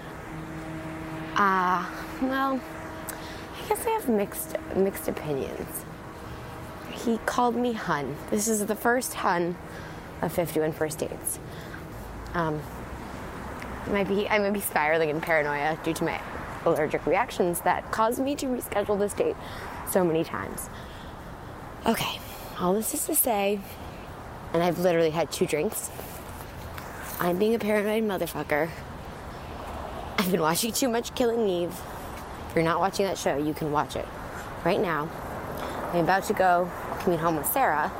[1.35, 1.89] Ah,
[2.21, 5.85] well, I guess I have mixed mixed opinions.
[6.91, 8.15] He called me hun.
[8.31, 9.55] This is the first hun
[10.21, 11.39] of 51 first dates.
[12.33, 12.61] Um,
[13.85, 16.19] I might be I might be spiraling in paranoia due to my
[16.65, 19.35] allergic reactions that caused me to reschedule this date
[19.89, 20.69] so many times.
[21.85, 22.19] Okay,
[22.59, 23.59] all this is to say,
[24.53, 25.89] and I've literally had two drinks.
[27.19, 28.69] I'm being a paranoid motherfucker.
[30.17, 31.75] I've been watching too much Killing Eve.
[32.49, 34.05] If you're not watching that show, you can watch it
[34.63, 35.09] right now.
[35.93, 37.91] I'm about to go commute home with Sarah,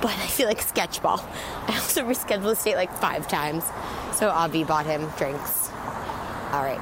[0.00, 1.22] but I feel like sketchball.
[1.68, 3.64] I also rescheduled the date like five times,
[4.12, 5.70] so Avi bought him drinks.
[6.52, 6.80] All right.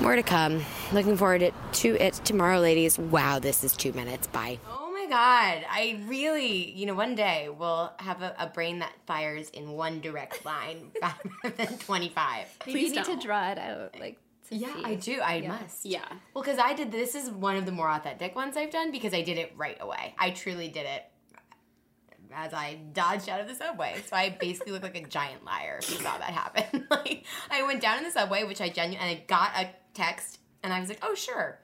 [0.00, 0.62] More to come.
[0.92, 2.98] Looking forward to- to it tomorrow, ladies.
[2.98, 4.26] Wow, this is two minutes.
[4.26, 4.58] Bye.
[5.06, 5.64] Oh my god.
[5.70, 10.00] I really, you know, one day we'll have a, a brain that fires in one
[10.00, 12.46] direct line rather than 25.
[12.66, 13.20] Maybe Please you need don't.
[13.20, 14.18] to draw it out, like.
[14.48, 14.84] To Yeah, see.
[14.84, 15.20] I do.
[15.20, 15.84] I must.
[15.84, 16.04] Yeah.
[16.34, 19.12] Well, because I did this is one of the more authentic ones I've done because
[19.12, 20.14] I did it right away.
[20.18, 21.04] I truly did it
[22.32, 23.96] as I dodged out of the subway.
[24.06, 26.86] So I basically look like a giant liar if you saw that happen.
[26.90, 30.38] like I went down in the subway, which I genuinely and I got a text
[30.62, 31.58] and I was like, "Oh, sure.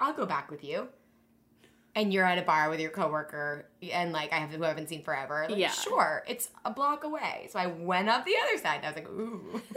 [0.00, 0.88] I'll go back with you."
[1.94, 4.88] And you're at a bar with your coworker and like I have who I haven't
[4.88, 5.46] seen forever.
[5.48, 5.70] Like, Yeah.
[5.70, 6.24] Sure.
[6.26, 7.48] It's a block away.
[7.50, 9.60] So I went up the other side and I was like, "Ooh."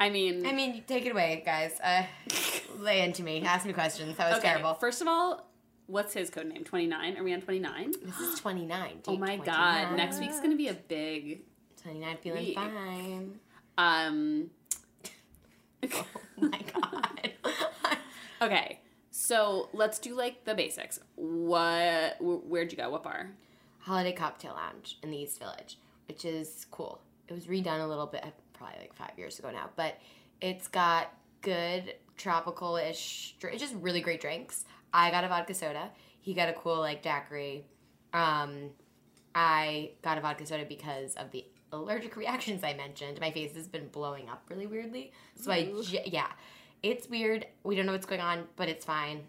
[0.00, 1.78] I mean, I mean, take it away, guys.
[1.82, 2.04] Uh,
[2.78, 3.42] lay into me.
[3.44, 4.16] Ask me questions.
[4.16, 4.74] That was okay, terrible.
[4.74, 5.48] First of all,
[5.86, 6.62] what's his code name?
[6.64, 7.16] 29?
[7.16, 7.94] Are we on 29?
[8.04, 9.00] This is 29.
[9.08, 9.44] Oh my 29.
[9.44, 11.40] god, next week's going to be a big
[11.82, 12.54] 29 feeling week.
[12.54, 13.40] fine.
[13.76, 14.50] um
[15.92, 17.32] Oh my god.
[18.42, 18.78] okay.
[19.20, 21.00] So, let's do like the basics.
[21.16, 22.88] What where'd you go?
[22.88, 23.32] What bar?
[23.80, 25.76] Holiday Cocktail Lounge in the East Village,
[26.06, 27.00] which is cool.
[27.26, 29.96] It was redone a little bit, probably like five years ago now, but
[30.40, 34.64] it's got good tropical ish, just really great drinks.
[34.94, 35.90] I got a vodka soda.
[36.20, 37.64] He got a cool like daiquiri.
[38.12, 38.70] Um,
[39.34, 43.20] I got a vodka soda because of the allergic reactions I mentioned.
[43.20, 45.10] My face has been blowing up really weirdly.
[45.34, 45.72] So I,
[46.04, 46.28] yeah,
[46.82, 47.46] it's weird.
[47.64, 49.22] We don't know what's going on, but it's fine.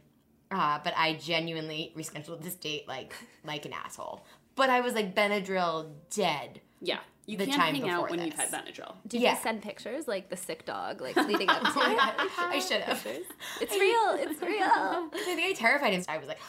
[0.51, 3.13] Uh, but I genuinely rescheduled this date like
[3.45, 4.25] like an asshole.
[4.55, 6.61] But I was like Benadryl dead.
[6.81, 6.99] Yeah.
[7.27, 8.49] You The can't time hang out before when you've had.
[8.51, 8.95] Benadryl.
[9.07, 9.33] Did Yeah.
[9.35, 11.97] you send pictures like the sick dog, like leading up to it?
[12.39, 13.05] I should have.
[13.61, 14.09] It's real.
[14.31, 14.63] It's real.
[14.63, 16.03] I think I terrified him.
[16.09, 16.39] I was like,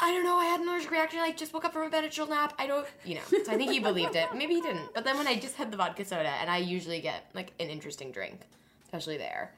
[0.00, 0.36] I don't know.
[0.36, 1.20] I had an allergic reaction.
[1.20, 2.52] I just woke up from a Benadryl nap.
[2.58, 3.20] I don't, you know.
[3.44, 4.26] So I think he believed it.
[4.34, 4.92] Maybe he didn't.
[4.92, 7.68] But then when I just had the vodka soda, and I usually get like an
[7.68, 8.40] interesting drink,
[8.82, 9.52] especially there.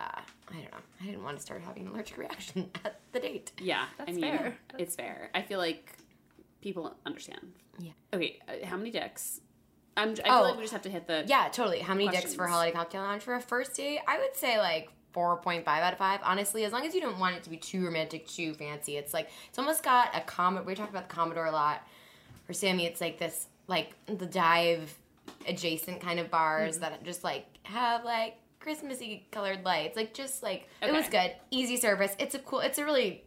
[0.00, 0.78] Uh, I don't know.
[1.00, 3.52] I didn't want to start having an allergic reaction at the date.
[3.60, 4.56] Yeah, I That's mean, fair.
[4.78, 5.30] it's fair.
[5.34, 5.92] I feel like
[6.62, 7.52] people understand.
[7.78, 7.92] Yeah.
[8.14, 9.40] Okay, uh, how many dicks?
[9.96, 10.42] I'm, I feel Oh.
[10.42, 11.24] like we just have to hit the.
[11.26, 11.80] Yeah, totally.
[11.80, 12.50] How many dicks for Questions.
[12.50, 14.00] Holiday Cocktail Lounge for a first date?
[14.08, 16.20] I would say like 4.5 out of 5.
[16.22, 18.96] Honestly, as long as you don't want it to be too romantic, too fancy.
[18.96, 20.64] It's like, it's almost got a Commodore.
[20.66, 21.86] We talked about the Commodore a lot.
[22.46, 24.96] For Sammy, it's like this, like the dive
[25.46, 26.82] adjacent kind of bars Mm-hmm.
[26.82, 29.96] that just like have like Christmassy colored lights.
[29.96, 31.32] Like, just like, it was good.
[31.50, 32.14] Easy service.
[32.18, 33.24] It's a cool, it's a really.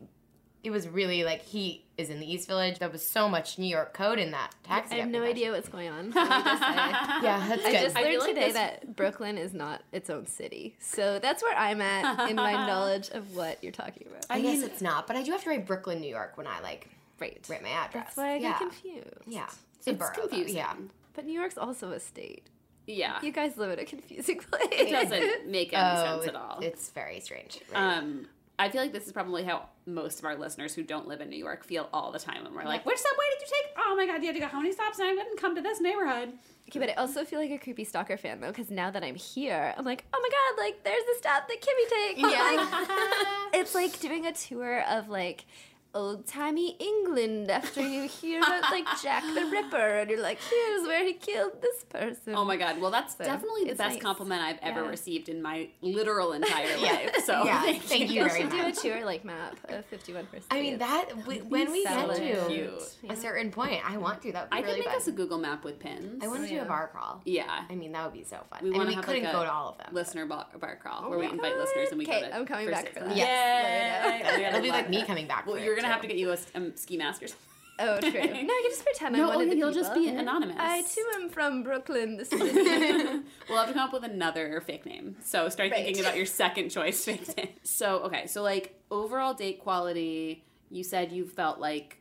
[0.64, 2.80] It was really like he is in the East Village.
[2.80, 4.96] There was so much New York code in that taxi.
[4.96, 5.36] I have no confession.
[5.36, 6.06] idea what's going on.
[6.14, 6.24] Just.
[6.24, 7.76] Yeah, that's good.
[7.76, 10.78] I just learned feel like today this- that Brooklyn is not its own city.
[10.80, 14.26] So that's where I'm at in my knowledge of what you're talking about.
[14.30, 16.62] I guess it's not, but I do have to write Brooklyn, New York when I
[16.62, 16.88] like
[17.20, 17.46] Right.
[17.50, 18.06] write my address.
[18.06, 18.50] That's why I yeah.
[18.52, 19.08] get confused.
[19.28, 20.28] Yeah, it's, It's a borough, though.
[20.30, 20.56] confusing.
[20.56, 20.74] Yeah,
[21.14, 22.48] But New York's also a state.
[22.86, 23.20] Yeah.
[23.22, 24.68] You guys live in a confusing place.
[24.72, 26.60] It doesn't make any oh, sense at all.
[26.62, 27.60] it's very strange.
[27.74, 27.98] Right.
[27.98, 28.28] Um,
[28.60, 31.30] I feel like this is probably how most of our listeners who don't live in
[31.30, 33.78] New York feel all the time when we're like, "Which subway did you take?
[33.80, 35.00] Oh my god, you had to go how many stops?
[35.00, 36.34] And I wouldn't come to this neighborhood."
[36.70, 39.16] Okay, but I also feel like a creepy stalker fan though, because now that I'm
[39.16, 42.32] here, I'm like, oh my god, like there's the stop that Kimmy takes.
[42.32, 43.50] Yeah.
[43.60, 45.46] it's like doing a tour of like
[45.96, 50.88] old timey England after you hear about like Jack the Ripper, and you're like, here's
[50.88, 52.34] where he killed this person.
[52.36, 54.02] Oh my god, well that's So, definitely the best nice.
[54.02, 54.90] compliment I've ever Yeah.
[54.90, 56.92] received in my literal entire Yeah.
[56.94, 57.16] life.
[57.26, 58.08] So Yeah, thank, thank you.
[58.08, 58.80] you You very should do a much.
[58.80, 62.96] tour like map of 51 First I mean that w- when we get to cute.
[63.12, 64.32] a certain point, I want to.
[64.32, 64.96] That would be I really could make fun.
[65.02, 66.24] us a Google map with pins.
[66.24, 66.64] I want to do oh, yeah.
[66.64, 67.22] a bar crawl.
[67.26, 67.64] yeah.
[67.70, 68.60] I mean, that would be so fun.
[68.64, 69.88] We I mean, we have, couldn't like, go to all of them.
[69.92, 72.14] Listener bar, bar crawl Oh where we invite listeners and we God.
[72.14, 72.98] go to Okay, I'm coming back dates.
[72.98, 73.16] for that.
[73.16, 74.24] Yes.
[74.24, 74.50] Let me know.
[74.50, 75.46] It'll be like me coming back.
[75.46, 77.48] Well, for you're it, gonna have to get you a um, ski mask or something.
[77.80, 78.12] Oh, true.
[78.12, 80.12] No, you just pretend No, I'm one oh, of the you'll just people.
[80.12, 80.56] be anonymous.
[80.60, 82.18] I too am from Brooklyn.
[82.18, 82.40] This is
[83.50, 85.16] We'll have to come up with another fake name.
[85.24, 87.50] So start thinking about your second choice fake name.
[87.64, 91.98] So okay, so like overall date quality, you said you felt like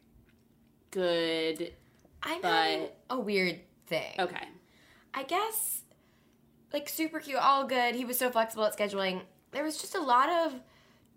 [0.90, 1.73] good.
[2.23, 4.14] I'm but- having a weird thing.
[4.18, 4.47] Okay.
[5.14, 5.83] I guess
[6.73, 7.95] like super cute, all good.
[7.95, 9.23] He was so flexible at scheduling.
[9.51, 10.55] There was just a lot of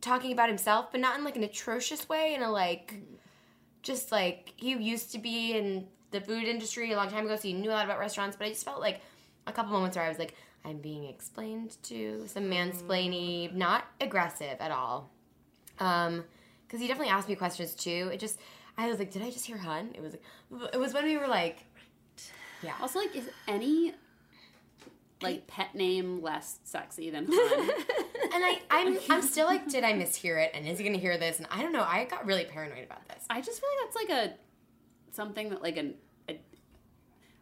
[0.01, 2.95] talking about himself, but not in like an atrocious way, in a like
[3.81, 7.43] just like he used to be in the food industry a long time ago, so
[7.43, 9.01] he knew a lot about restaurants, but I just felt like
[9.47, 14.57] a couple moments where I was like, I'm being explained to, some mansplainy, not aggressive
[14.59, 15.11] at all.
[15.79, 16.23] Um,
[16.65, 18.09] because he definitely asked me questions too.
[18.11, 18.39] It just
[18.77, 19.91] I was like, did I just hear hun?
[19.93, 21.63] It was like it was when we were like
[22.61, 22.73] Yeah.
[22.81, 23.93] Also, like, is any
[25.25, 27.59] like pet name less sexy than fun?
[27.59, 30.51] and I, I'm, I'm still like, did I mishear it?
[30.53, 31.39] And is he gonna hear this?
[31.39, 31.83] And I don't know.
[31.83, 33.23] I got really paranoid about this.
[33.29, 34.35] I just feel like that's like a
[35.15, 35.95] something that like an,
[36.29, 36.37] a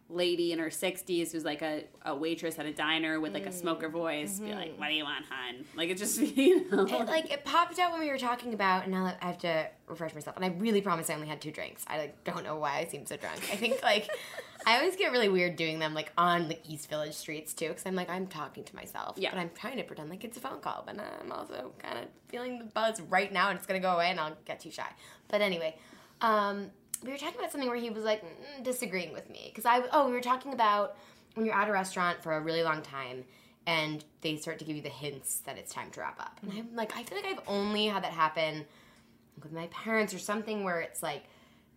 [0.10, 3.52] lady in her 60s who's like a, a waitress at a diner with like a
[3.52, 4.80] smoker mm, voice be like mm-hmm.
[4.80, 7.92] what do you want hun like it just you know It, like it popped out
[7.92, 10.36] when we were talking about, and now that I have to refresh myself.
[10.36, 11.84] And I really promise I only had two drinks.
[11.88, 13.38] I like don't know why I seem so drunk.
[13.52, 14.10] I think like
[14.66, 17.86] I always get really weird doing them like on the East Village streets too, because
[17.86, 19.18] I'm like I'm talking to myself.
[19.18, 19.32] Yeah.
[19.32, 22.06] But I'm trying to pretend like it's a phone call, but I'm also kind of
[22.28, 24.90] feeling the buzz right now, and it's gonna go away, and I'll get too shy.
[25.28, 25.76] But anyway,
[26.22, 26.72] um,
[27.04, 29.84] we were talking about something where he was like mm, disagreeing with me because I
[29.92, 30.98] oh we were talking about
[31.36, 33.26] when you're at a restaurant for a really long time
[33.66, 36.40] and they start to give you the hints that it's time to wrap up.
[36.42, 38.66] And I'm like, I feel like I've only had that happen
[39.42, 41.24] with my parents or something where it's like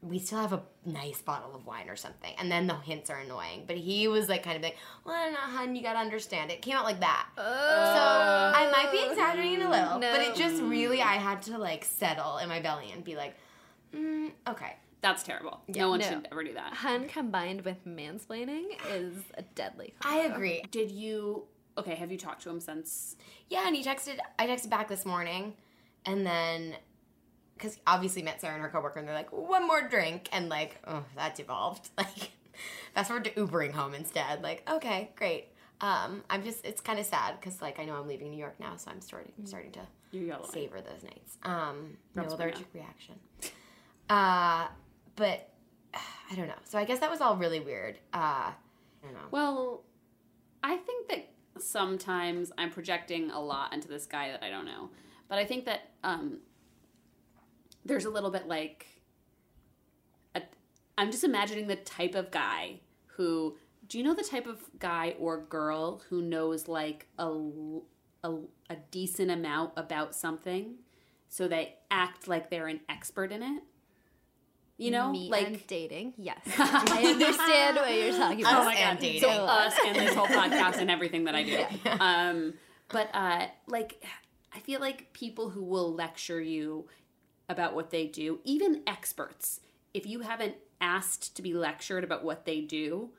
[0.03, 3.19] we still have a nice bottle of wine or something, and then the hints are
[3.19, 3.65] annoying.
[3.67, 6.51] But he was like kind of like, well, no, hun, you gotta understand.
[6.51, 7.27] It came out like that.
[7.37, 11.85] So I might be exaggerating a little, but it just really I had to like
[11.85, 13.35] settle in my belly and be like,
[13.95, 14.77] mm, okay.
[15.01, 16.07] that's terrible no one no.
[16.07, 19.95] should ever do that Hun combined with mansplaining is a deadly.
[20.03, 20.63] I agree.
[20.71, 21.45] did you
[21.79, 23.17] okay have you talked to him since
[23.49, 24.19] Yeah, and he texted.
[24.39, 25.55] I texted back this morning,
[26.05, 26.75] and then
[27.57, 30.79] because obviously met Sarah and her coworker, and they're like, one more drink, and like,
[30.87, 31.91] oh, that devolved.
[31.99, 32.31] Like,
[32.95, 34.43] fast forward to Ubering home instead.
[34.43, 35.49] Like, okay, great.
[35.83, 38.59] Um, I'm just, it's kind of sad because like I know I'm leaving New York
[38.59, 39.81] now, so I'm starting starting to
[40.51, 41.37] savor those nights.
[41.43, 43.17] Um, no Rubs me allergic reaction.
[44.09, 44.69] Uh,
[45.17, 45.51] but
[45.95, 46.55] I don't know.
[46.65, 47.99] So I guess that was all really weird.
[48.15, 48.55] Uh, I
[49.05, 49.29] don't know.
[49.31, 49.83] well
[50.65, 54.91] i think that sometimes i'm projecting a lot into this guy that i don't know
[55.29, 56.39] but i think that um
[57.87, 58.87] there's a little bit like
[60.35, 60.43] a,
[60.99, 62.81] i'm just imagining the type of guy
[63.17, 63.57] who
[63.89, 67.41] do you know the type of guy or girl who knows like a,
[68.25, 68.35] a,
[68.71, 70.75] a decent amount about something
[71.29, 73.63] so they act like they're an expert in it
[74.79, 76.13] you know Me like dating.
[76.19, 78.61] Yes, I understand what you're talking about.
[78.61, 78.99] Oh my god!
[78.99, 79.23] dating.
[79.23, 81.65] So us and this whole podcast and everything that I do.
[81.99, 82.55] Um,
[82.89, 84.05] but uh, like,
[84.55, 86.89] I feel like people who will lecture you
[87.49, 89.61] about what they do, even experts,
[89.95, 93.11] if you haven't asked to be lectured about what they do,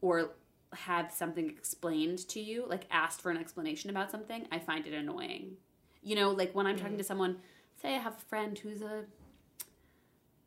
[0.00, 0.32] or
[0.74, 4.92] had something explained to you, like asked for an explanation about something, I find it
[4.92, 5.56] annoying.
[6.02, 7.06] You know, like when I'm talking to mm-hmm.
[7.06, 7.36] someone,
[7.80, 9.04] say I have a friend who's a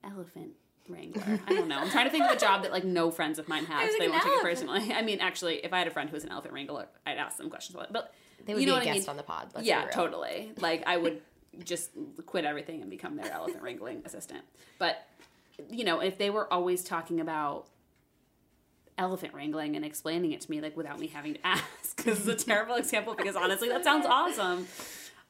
[0.03, 0.51] elephant
[0.87, 1.39] wrangler.
[1.47, 1.79] I don't know.
[1.79, 3.89] I'm trying to think of a job that like no friends of mine have.
[3.89, 4.93] So they won't take it personally.
[4.93, 7.37] I mean, actually, if I had a friend who was an elephant wrangler, I'd ask
[7.37, 7.93] them questions about it.
[7.93, 8.13] But
[8.45, 9.09] They would you know be a what I guest mean?
[9.11, 9.53] on the pod.
[9.61, 10.51] Yeah, totally.
[10.59, 11.21] Like I would
[11.63, 11.91] just
[12.25, 14.43] quit everything and become their elephant wrangling assistant.
[14.79, 15.07] But
[15.69, 17.67] you know, if they were always talking about
[18.97, 22.27] elephant wrangling and explaining it to me like without me having to ask, this is
[22.27, 24.67] a terrible example because honestly, that sounds awesome.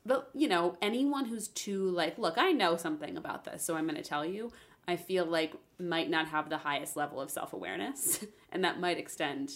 [0.06, 3.86] But you know, anyone who's too like, look, I know something about this, so I'm
[3.86, 4.52] going to tell you.
[4.90, 8.98] I feel like might not have the highest level of self awareness, and that might
[8.98, 9.52] extend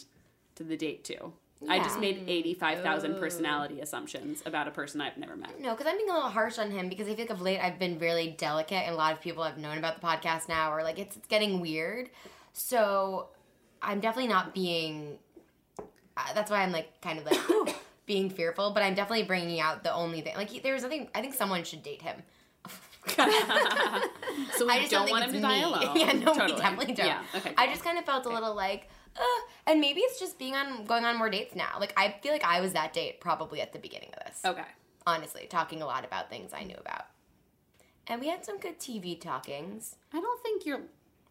[0.55, 1.33] to the date too.
[1.69, 5.59] I just made eighty five thousand personality assumptions about a person I've never met.
[5.59, 7.59] No, because I'm being a little harsh on him because I feel like of late
[7.59, 10.73] I've been really delicate, and a lot of people have known about the podcast now,
[10.73, 12.09] or like it's, it's getting weird.
[12.53, 13.27] So
[13.81, 15.17] I'm definitely not being.
[16.17, 19.83] Uh, that's why I'm like kind of like being fearful, but I'm definitely bringing out
[19.83, 20.35] the only thing.
[20.35, 21.09] Like he- there's nothing.
[21.13, 22.23] I think someone should date him.
[23.07, 25.95] so we I just don't don't, want him to it's die alone.
[25.95, 26.53] yeah, no, totally.
[26.53, 27.05] we definitely don't.
[27.07, 27.53] Yeah, okay.
[27.57, 30.85] I just kind of felt a little like, uh, and maybe it's just being on
[30.85, 31.77] going on more dates now.
[31.79, 34.41] Like I feel like I was that date probably at the beginning of this.
[34.45, 34.65] okay.
[35.05, 37.05] honestly, talking a lot about things I knew about.
[38.07, 39.95] And we had some good TV talkings.
[40.13, 40.81] I don't think you're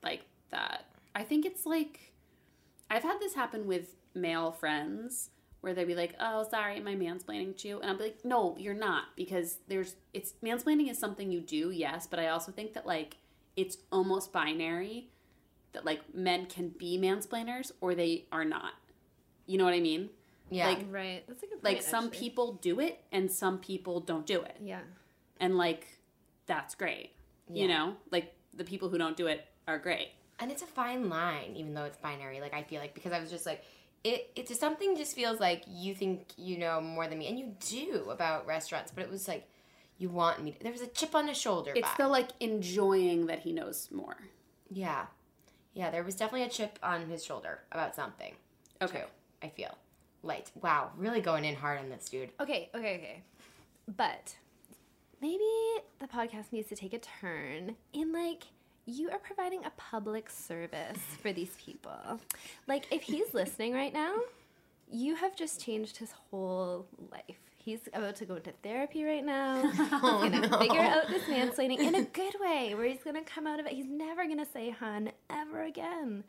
[0.02, 0.86] like that.
[1.14, 2.12] I think it's like
[2.90, 6.94] I've had this happen with male friends where they'd be like, "Oh, sorry, am I
[6.94, 10.98] mansplaining to you?" And I'll be like, "No, you're not," because there's it's mansplaining is
[10.98, 13.18] something you do, yes, but I also think that like
[13.56, 15.10] it's almost binary
[15.72, 18.72] that like men can be mansplainers or they are not.
[19.46, 20.11] You know what I mean?
[20.50, 20.68] Yeah.
[20.68, 21.24] Like- Right.
[21.28, 21.64] That's a good point.
[21.64, 22.18] Like some actually.
[22.20, 24.56] people do it and some people don't do it.
[24.62, 24.80] Yeah.
[25.38, 25.87] And like
[26.46, 27.11] that's great.
[27.52, 27.96] You know?
[28.11, 30.11] Like the people who don't do it are great.
[30.38, 32.40] and it's a fine line, even though it's binary.
[32.40, 33.62] Like I feel like because I was just like,
[34.04, 37.38] it it just something just feels like you think you know more than me, and
[37.38, 39.46] you do about restaurants, but it was like
[39.98, 40.52] you want me.
[40.52, 41.72] To, there was a chip on his shoulder.
[41.76, 41.96] It's vibe.
[41.98, 44.16] the like enjoying that he knows more.
[44.70, 45.06] yeah,
[45.74, 45.90] yeah.
[45.90, 48.35] There was definitely a chip on his shoulder about something.
[48.82, 49.01] Okay.
[49.01, 49.07] too,
[49.42, 49.76] I feel
[50.22, 50.51] light.
[50.61, 52.30] Wow, really going in hard on this dude.
[52.40, 53.22] Okay, okay, okay.
[53.97, 54.36] But
[55.20, 55.44] maybe
[55.99, 58.44] the podcast needs to take a turn in like
[58.86, 62.20] you are providing a public service for these people.
[62.66, 64.16] Like if he's listening right now,
[64.90, 67.49] you have just changed his whole life.
[67.62, 69.62] He's about to go into therapy right now.
[69.70, 70.58] He's Oh, gonna no.
[70.58, 73.72] figure out this mansplaining in a good way, where he's gonna come out of it.
[73.72, 76.24] He's never gonna say "hun" ever again.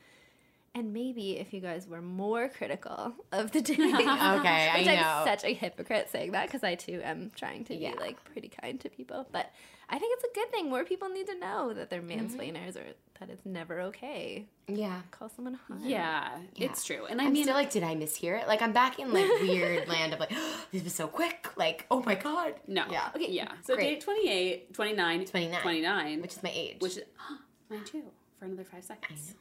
[0.73, 4.93] And maybe if you guys were more critical of the dating, Okay, I know.
[5.01, 7.91] I'm such a hypocrite saying that because I too am trying to Yeah.
[7.91, 9.51] be like pretty kind to people, but
[9.89, 10.69] I think it's a good thing.
[10.69, 12.25] More people need to know that they're Mm-hmm.
[12.25, 12.85] mansplainers or
[13.19, 14.45] that it's never okay.
[14.69, 15.01] Yeah.
[15.11, 15.81] Call someone hun.
[15.83, 16.67] Yeah, Yeah.
[16.67, 17.05] it's true.
[17.05, 18.47] And I I'm mean, still like, did I mishear it?
[18.47, 20.31] Like, I'm back in like weird land of like,
[20.71, 21.49] this was so quick.
[21.57, 22.53] Like, oh my god.
[22.67, 22.85] no.
[22.89, 23.09] Yeah.
[23.13, 23.51] Okay, yeah.
[23.65, 23.95] So Great.
[23.99, 25.61] date 28, 29, 29.
[25.61, 26.77] 29, Which is my age.
[26.79, 27.03] which is,
[27.69, 28.03] mine too,
[28.39, 29.35] for another five seconds.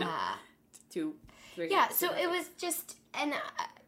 [0.00, 0.34] Uh,
[0.90, 1.14] Two,
[1.54, 1.70] three.
[1.70, 1.88] yeah.
[1.88, 3.36] So it was just, and uh,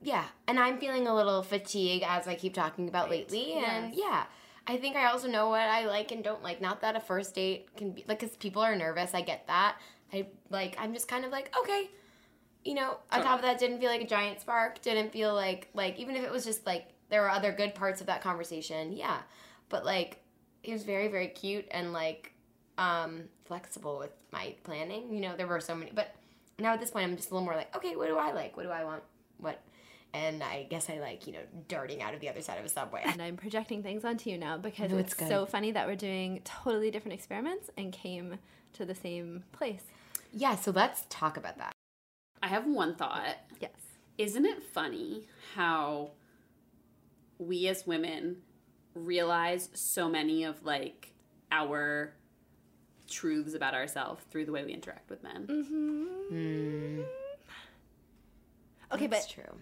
[0.02, 4.05] yeah, and I'm feeling a little fatigue as I keep talking about lately, and Yes.
[4.07, 4.24] yeah.
[4.66, 6.62] I think I also know what I like and don't like.
[6.62, 9.12] Not that a first date can be like, because people are nervous.
[9.12, 9.76] I get that.
[10.12, 10.76] I like.
[10.78, 11.90] I'm just kind of like, okay,
[12.64, 12.96] you know.
[13.12, 14.80] On top of that, didn't feel like a giant spark.
[14.80, 18.00] Didn't feel like like even if it was just like there were other good parts
[18.00, 18.92] of that conversation.
[18.92, 19.18] Yeah,
[19.68, 20.22] but like
[20.62, 22.32] he was very very cute and like
[22.78, 25.14] um flexible with my planning.
[25.14, 26.14] You know, there were so many, but
[26.59, 28.57] now at this point, I'm just a little more like, okay, what do I like?
[28.57, 29.03] What do I want?
[29.38, 29.61] What?
[30.12, 32.68] And I guess I like, you know, darting out of the other side of a
[32.68, 33.03] subway.
[33.05, 35.97] And I'm projecting things onto you now because No, it's, it's so funny that we're
[35.97, 38.38] doing totally different experiments and came
[38.74, 39.82] to the same place.
[40.32, 41.72] Yeah, so let's talk about that.
[42.42, 43.36] I have one thought.
[43.61, 43.72] Yes.
[44.16, 45.26] Isn't it funny
[45.57, 46.11] how
[47.38, 48.36] we as women
[48.95, 51.12] realize so many of like
[51.51, 52.14] our
[53.09, 55.46] truths about ourselves through the way we interact with men?
[55.46, 57.02] Mm-hmm.
[58.92, 59.59] Okay, That's but true.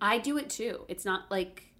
[0.00, 0.84] I do it too.
[0.88, 1.70] It's not like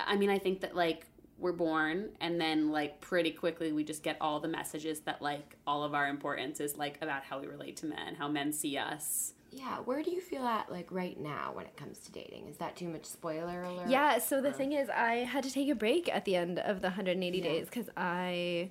[0.00, 1.06] I mean, I think that like
[1.38, 5.56] we're born and then like pretty quickly we just get all the messages that like
[5.66, 8.76] all of our importance is like about how we relate to men, how men see
[8.76, 9.34] us.
[9.50, 12.48] Yeah, where do you feel at like right now when it comes to dating?
[12.48, 13.88] Is that too much spoiler alert?
[13.88, 16.80] yeah, so the thing is, I had to take a break at the end of
[16.80, 17.44] the 180 Yeah.
[17.44, 18.70] days because I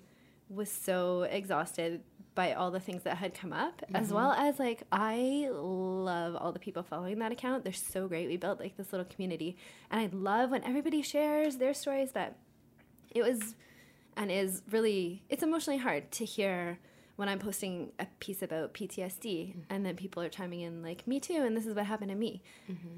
[0.54, 2.02] was so exhausted
[2.34, 4.16] by all the things that had come up, as mm-hmm.
[4.16, 7.64] well as like I love all the people following that account.
[7.64, 8.28] They're so great.
[8.28, 9.58] We built like this little community,
[9.90, 12.12] and I love when everybody shares their stories.
[12.14, 12.38] That
[13.10, 13.56] it was
[14.16, 16.80] and is really it's emotionally hard to hear
[17.16, 19.60] when I'm posting a piece about PTSD mm-hmm.
[19.70, 22.16] and then people are chiming in like me too and this is what happened to
[22.16, 22.42] me.
[22.70, 22.98] Mm-hmm.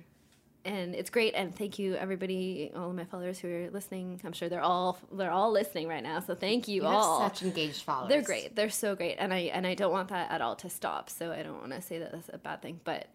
[0.66, 4.22] And it's great and thank you everybody all of my followers who are listening.
[4.24, 6.22] I'm sure they're all they're all listening right now.
[6.22, 7.20] So thank you, You all.
[7.20, 8.10] such engaged followers.
[8.10, 8.56] They're great.
[8.56, 11.10] They're so great, and I and I don't want that at all to stop.
[11.10, 13.08] So I don't want to say that that's a bad thing, but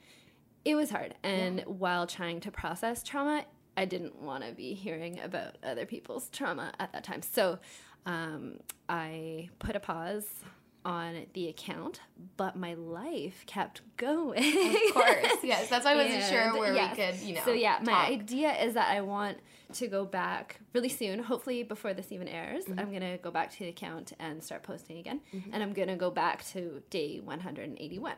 [0.66, 1.14] it was hard.
[1.22, 3.46] And while trying to process trauma,
[3.78, 7.22] I didn't want to be hearing about other people's trauma at that time.
[7.22, 7.59] So
[8.05, 8.59] um,
[8.90, 10.26] I put a pause
[10.85, 12.01] on the account,
[12.37, 14.39] but my life kept going.
[14.39, 15.16] Of course.
[15.43, 16.97] Yes, that's why I wasn't sure where yes.
[16.97, 17.41] we could, you know.
[17.45, 18.09] So yeah, my talk.
[18.11, 19.39] idea is that I want
[19.74, 21.18] to go back really soon.
[21.20, 22.79] Hopefully before this even airs, Mm-hmm.
[22.81, 25.20] I'm gonna go back to the account and start posting again,
[25.53, 28.14] and I'm gonna go back to day 181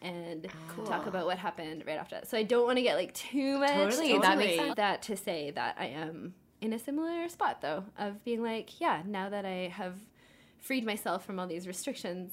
[0.00, 0.48] and
[0.84, 2.28] talk about what happened right after that.
[2.28, 3.70] So I don't want to get like too much.
[3.70, 4.74] Totally, into that makes sense.
[4.76, 9.02] That to say that I am in a similar spot though of being like, yeah,
[9.06, 9.94] now that I have
[10.62, 12.32] freed myself from all these restrictions,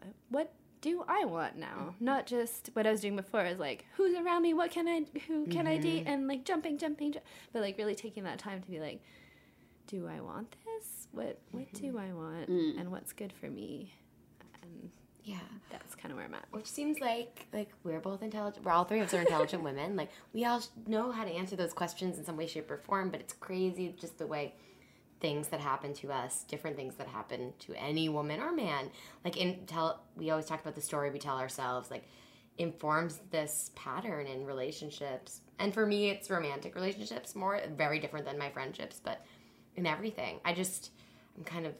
[0.00, 1.94] uh, what do I want now?
[2.00, 5.04] Not just what I was doing before is like who's around me, what can I
[5.26, 7.20] who can I date and like jumping, jumping, ju-
[7.52, 9.02] but like really taking that time to be like
[9.86, 11.08] do I want this?
[11.12, 13.94] What what do I want and what's good for me?
[14.62, 14.90] And
[15.22, 15.38] yeah.
[15.70, 16.46] that's kind of where I'm at.
[16.50, 18.64] Which seems like like we're both intelligent.
[18.64, 19.96] We're all three of us are intelligent women.
[19.96, 23.10] Like we all know how to answer those questions in some way, shape, or form.
[23.10, 24.54] But it's crazy just the way
[25.20, 28.90] things that happen to us, different things that happen to any woman or man.
[29.24, 31.90] Like in tell, we always talk about the story we tell ourselves.
[31.90, 32.04] Like
[32.58, 35.40] informs this pattern in relationships.
[35.58, 39.24] And for me, it's romantic relationships more very different than my friendships, but
[39.76, 40.40] in everything.
[40.44, 40.90] I just
[41.36, 41.74] I'm kind of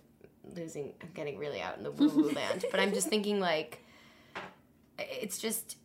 [0.55, 0.93] losing.
[1.03, 2.65] I'm getting really out in the woo woo land.
[2.71, 3.83] But I'm just thinking like
[4.99, 5.77] it's just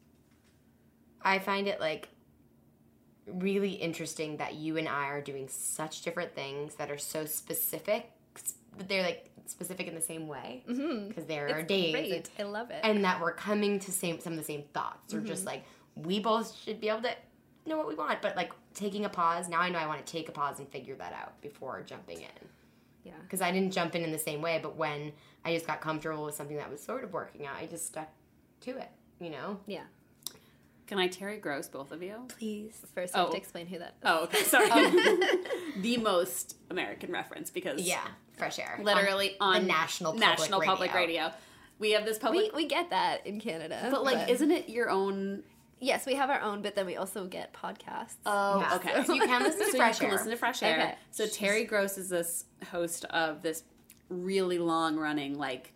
[1.22, 2.10] I find it like
[3.28, 8.12] really interesting that you and I are doing such different things that are so specific,
[8.78, 11.08] but they're like specific in the same way mm-hmm.
[11.08, 12.30] because there are It's days great.
[12.38, 12.80] and, I love it.
[12.84, 15.48] and that we're coming to same some of the same thoughts or just mm-hmm.
[15.48, 15.66] like
[15.96, 17.14] we both should be able to
[17.66, 19.50] know what we want, but like taking a pause.
[19.50, 22.22] Now I know I want to take a pause and figure that out before jumping
[22.22, 22.48] in
[23.04, 23.14] yeah.
[23.24, 24.60] because I didn't jump in in the same way.
[24.62, 25.12] But when
[25.46, 28.10] I just got comfortable with something that was sort of working out, I just stuck
[28.62, 28.90] to it.
[29.20, 29.60] You know.
[29.68, 29.84] Yeah.
[30.92, 32.16] Can I Terry Gross both of you?
[32.38, 32.78] Please.
[32.94, 33.32] First, I have Oh.
[33.32, 34.04] to explain who that is.
[34.04, 34.44] Oh, okay.
[34.44, 34.68] Sorry.
[35.78, 38.78] the most American reference because Yeah, fresh air.
[38.84, 41.22] literally on, the national public national public radio.
[41.28, 41.34] radio.
[41.80, 43.88] We have this public We, we get that in Canada.
[43.90, 45.44] But like, isn't it your own
[45.80, 48.16] yes, we have our own, but then we also get podcasts.
[48.26, 48.76] Oh, Yeah.
[48.76, 49.04] okay.
[49.06, 50.12] So you can listen to so Fresh you can Air.
[50.18, 50.78] listen to Fresh Air.
[50.78, 50.96] Okay.
[51.12, 53.64] So Terry Gross is this host of this
[54.10, 55.72] really long running, like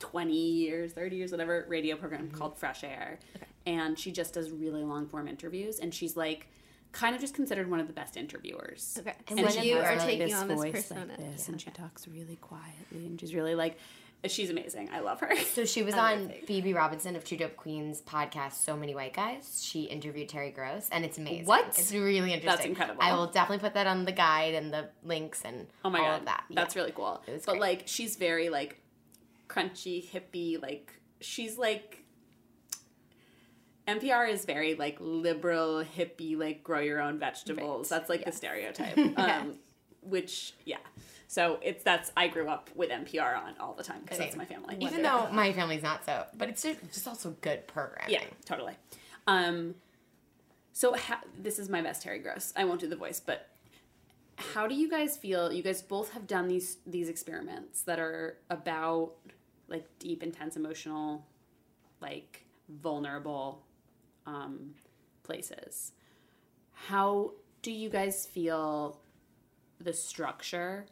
[0.00, 2.36] 20 years, 30 years, whatever, radio program Mm-hmm.
[2.36, 3.18] called Fresh Air.
[3.66, 5.78] And she just does really long form interviews.
[5.78, 6.48] And she's like,
[6.92, 8.96] kind of just considered one of the best interviewers.
[9.00, 11.06] okay, And so when you has, are like, taking this on this voice persona.
[11.06, 11.52] like this, Yeah.
[11.52, 13.78] and she talks really quietly, and she's really like,
[14.26, 14.90] she's amazing.
[14.92, 15.34] I love her.
[15.54, 19.60] So she was on Phoebe Robinson of Two Dope Queens podcast, So Many White Guys.
[19.64, 21.46] She interviewed Terry Gross, and it's amazing.
[21.46, 21.66] What?
[21.78, 22.46] It's really interesting.
[22.46, 23.02] That's incredible.
[23.02, 26.04] I will definitely put that on the guide and the links and Oh my all
[26.06, 26.44] god, of that.
[26.50, 26.82] that's Yeah.
[26.82, 27.22] really cool.
[27.26, 27.60] It was but great.
[27.60, 28.80] like, she's very like
[29.48, 30.60] crunchy, hippie.
[30.62, 32.03] Like, she's like
[33.86, 37.90] NPR is very like liberal, hippie, like grow your own vegetables.
[37.90, 37.98] Right.
[37.98, 38.34] That's like Yes.
[38.34, 38.96] the stereotype.
[39.18, 39.54] Um,
[40.02, 40.76] which yeah,
[41.28, 44.44] so it's that's I grew up with NPR on all the time because that's my
[44.44, 44.76] family.
[44.80, 48.12] Even though my family's not so, but it's just, just also good programming.
[48.12, 48.74] Yeah, totally.
[49.26, 49.74] Um,
[50.74, 52.52] so ha- this is my best Terry Gross.
[52.54, 53.48] I won't do the voice, but
[54.36, 55.50] how do you guys feel?
[55.50, 59.12] You guys both have done these these experiments that are about
[59.68, 61.24] like deep, intense, emotional,
[62.02, 63.62] like vulnerable
[64.26, 64.74] um,
[65.22, 65.92] places.
[66.72, 69.00] How do you guys feel
[69.80, 70.86] the structure,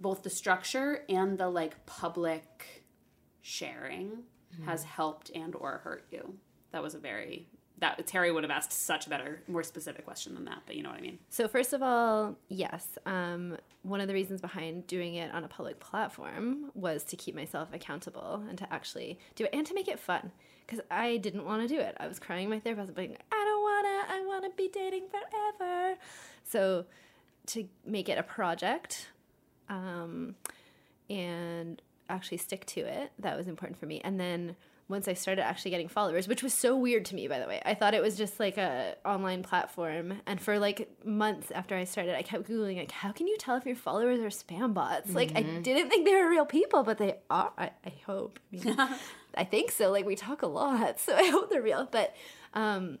[0.00, 2.84] both the structure and the like public
[3.40, 4.24] sharing,
[4.64, 6.34] has helped and or hurt you?
[6.72, 7.48] That was a very
[7.80, 10.82] that Terry would have asked such a better, more specific question than that, but you
[10.82, 11.18] know what I mean.
[11.28, 15.48] So first of all, yes, um, one of the reasons behind doing it on a
[15.48, 19.88] public platform was to keep myself accountable and to actually do it and to make
[19.88, 20.32] it fun
[20.68, 21.96] because I didn't want to do it.
[21.98, 25.96] I was crying my therapist, being like, I don't wanna, I wanna be dating forever.
[26.44, 26.84] So
[27.46, 29.08] to make it a project,
[29.70, 30.34] um,
[31.08, 34.02] and actually stick to it, that was important for me.
[34.04, 34.56] And then
[34.88, 37.60] once I started actually getting followers, which was so weird to me, by the way.
[37.64, 40.14] I thought it was just like a online platform.
[40.26, 43.56] And for like months after I started, I kept Googling like, how can you tell
[43.56, 45.12] if your followers are spam bots?
[45.12, 47.52] Like I didn't think they were real people, but they are.
[47.58, 48.38] I, I hope.
[48.52, 48.76] I, mean,
[49.34, 49.90] I think so.
[49.90, 51.86] Like we talk a lot, so I hope they're real.
[51.90, 52.16] But
[52.54, 52.98] um,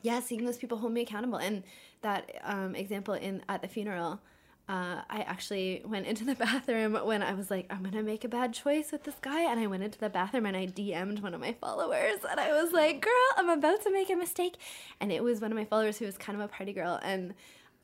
[0.00, 1.64] yeah, seeing those people hold me accountable, and
[2.00, 4.22] that um, example in at the funeral,
[4.70, 8.28] uh, I actually went into the bathroom when I was like, I'm gonna make a
[8.28, 11.34] bad choice with this guy, and I went into the bathroom and I DM'd one
[11.34, 14.54] of my followers, and I was like, Girl, I'm about to make a mistake,
[15.00, 17.34] and it was one of my followers who was kind of a party girl, and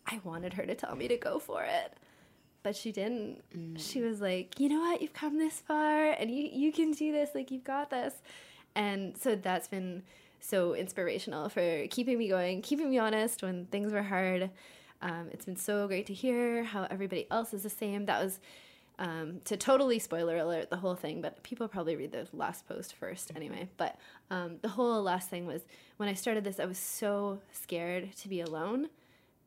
[0.07, 1.95] I wanted her to tell me to go for it.
[2.63, 3.43] But she didn't.
[3.79, 7.13] She was like, you know what, you've come this far and you, you can do
[7.13, 8.15] this, like you've got this.
[8.75, 10.03] And so that's been
[10.41, 14.51] so inspirational for keeping me going, keeping me honest when things were hard.
[15.03, 18.07] Um, it's been so great to hear how everybody else is the same.
[18.07, 18.41] That was
[18.99, 22.95] um, to totally spoiler alert the whole thing, but people probably read the last post
[22.95, 23.69] first anyway.
[23.77, 23.99] But
[24.31, 25.63] um, the whole last thing was
[25.99, 28.89] when I started this, I was so scared to be alone,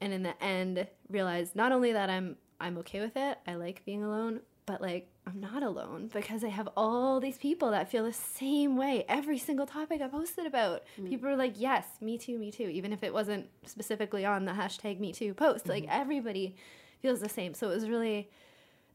[0.01, 3.83] and in the end, realized not only that I'm I'm okay with it, I like
[3.85, 8.03] being alone, but like I'm not alone because I have all these people that feel
[8.03, 9.05] the same way.
[9.07, 11.09] Every single topic I posted about, mm.
[11.09, 14.53] people are like, "Yes, me too, me too," even if it wasn't specifically on the
[14.53, 15.67] hashtag Me Too post.
[15.67, 16.01] Like mm-hmm.
[16.01, 16.55] everybody
[17.01, 17.53] feels the same.
[17.53, 18.29] So it was really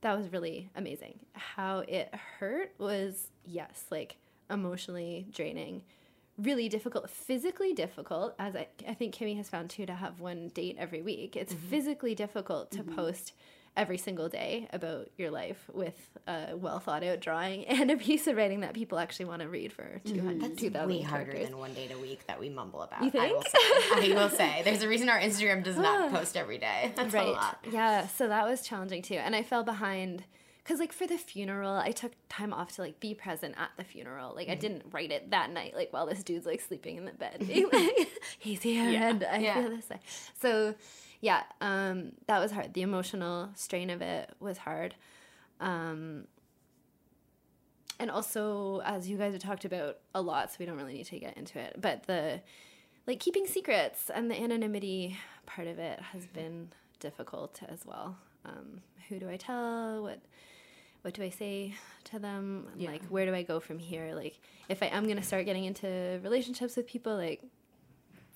[0.01, 1.19] that was really amazing.
[1.33, 4.17] How it hurt was yes, like
[4.51, 5.83] emotionally draining,
[6.37, 10.49] really difficult, physically difficult, as I, I think Kimmy has found too, to have one
[10.49, 11.37] date every week.
[11.37, 11.69] It's mm-hmm.
[11.69, 12.95] physically difficult to mm-hmm.
[12.95, 13.33] post
[13.77, 15.97] every single day about your life with
[16.29, 19.49] a well thought out drawing and a piece of writing that people actually want to
[19.49, 20.39] read for 200, mm-hmm.
[20.41, 21.49] That's 2,000 way harder characters.
[21.49, 23.03] than one date a week that we mumble about.
[23.03, 23.57] You I will think?
[23.57, 24.13] say.
[24.13, 24.63] I will say.
[24.65, 26.17] There's a reason our Instagram does not ah.
[26.17, 26.93] post every day.
[26.97, 27.59] That's a lot.
[27.71, 29.17] Yeah, so that was challenging too.
[29.17, 30.25] And I fell behind
[30.65, 33.85] cuz like for the funeral, I took time off to like be present at the
[33.85, 34.35] funeral.
[34.35, 34.61] Like I mm-hmm.
[34.61, 37.45] didn't write it that night like while this dude's like sleeping in the bed.
[37.73, 38.09] like,
[38.39, 39.09] He's here Yeah.
[39.09, 39.61] and I Yeah.
[39.61, 40.01] feel this way.
[40.41, 40.75] So,
[41.21, 42.75] yeah, um that was hard.
[42.75, 44.95] The emotional strain of it was hard.
[45.61, 46.27] Um
[47.99, 51.07] and also as you guys have talked about a lot, so we don't really need
[51.07, 52.41] to get into it, but the
[53.07, 56.69] like keeping secrets and the anonymity part of it has been
[57.01, 58.17] difficult as well.
[58.45, 60.03] Um, who do I tell?
[60.03, 60.21] What
[61.03, 62.67] what do I say to them?
[62.77, 62.93] Yeah.
[62.93, 64.15] Like where do I go from here?
[64.15, 64.39] Like
[64.69, 67.43] if I am gonna start getting into relationships with people, like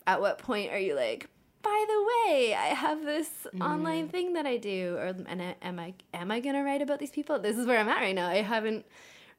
[0.06, 1.28] at what point are you like,
[1.68, 5.78] by the way, I have this online thing that I do, or and I- am
[5.78, 7.38] I am I gonna write about these people?
[7.38, 8.28] This is where I'm at right now.
[8.28, 8.84] I haven't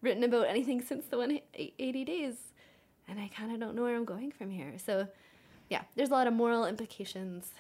[0.02, 2.36] written about anything since the one eighty days,
[3.08, 4.74] and I kind of don't know where I'm going from here.
[4.88, 5.08] So,
[5.70, 7.52] yeah, there's a lot of moral implications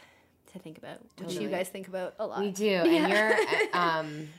[0.53, 2.39] to think about, which you guys think about a lot.
[2.41, 3.33] We do, and you're,
[3.73, 4.29] uh, um,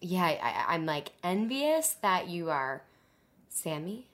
[0.00, 2.82] yeah, I, I'm like envious that you are
[3.48, 4.06] Sammy,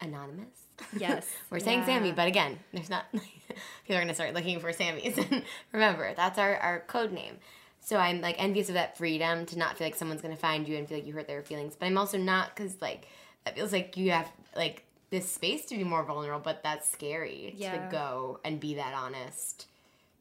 [0.00, 0.66] anonymous,
[0.96, 1.26] Yes.
[1.50, 1.86] We're saying yeah.
[1.86, 3.04] Sammy, but again, there's not.
[3.12, 5.16] people are gonna start looking for Sammys.
[5.30, 7.38] And remember, that's our our code name.
[7.80, 10.76] So I'm like envious of that freedom to not feel like someone's gonna find you
[10.76, 11.76] and feel like you hurt their feelings.
[11.78, 13.06] But I'm also not because like
[13.44, 17.52] that feels like you have like this space to be more vulnerable, but that's scary
[17.56, 17.72] Yeah.
[17.86, 19.66] to go and be that honest.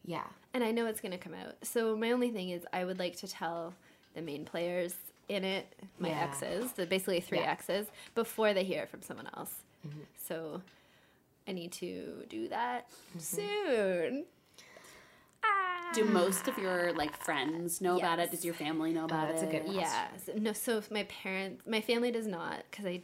[0.05, 0.23] Yeah.
[0.53, 1.53] And I know it's going to come out.
[1.61, 3.75] So my only thing is, I would like to tell
[4.15, 4.95] the main players
[5.27, 5.67] in it,
[5.99, 6.23] my Yeah.
[6.23, 7.51] exes, the basically three Yeah.
[7.51, 7.85] Exes,
[8.15, 9.53] before they hear it from someone else.
[10.27, 10.61] So
[11.47, 13.19] I need to do that Mm-hmm.
[13.19, 14.25] soon.
[15.43, 15.91] Ah.
[15.93, 18.29] Do most of your like friends know about it?
[18.31, 19.75] Does your family know about that's a good one.
[19.75, 20.07] Yeah.
[20.25, 20.53] So, no.
[20.53, 23.01] So if my parents, my family does not, because I,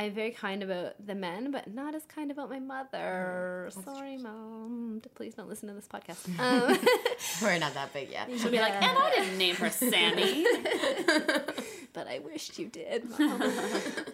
[0.00, 3.68] I'm very kind about the men, but not as kind about my mother.
[3.84, 5.02] Sorry, mom.
[5.14, 6.26] Please don't listen to this podcast.
[6.40, 6.78] Um,
[7.42, 8.28] We're not that big yet.
[8.38, 10.44] She'll be like, and I didn't name her Sammy.
[11.92, 13.08] but I wished you did.
[13.18, 13.42] Mom.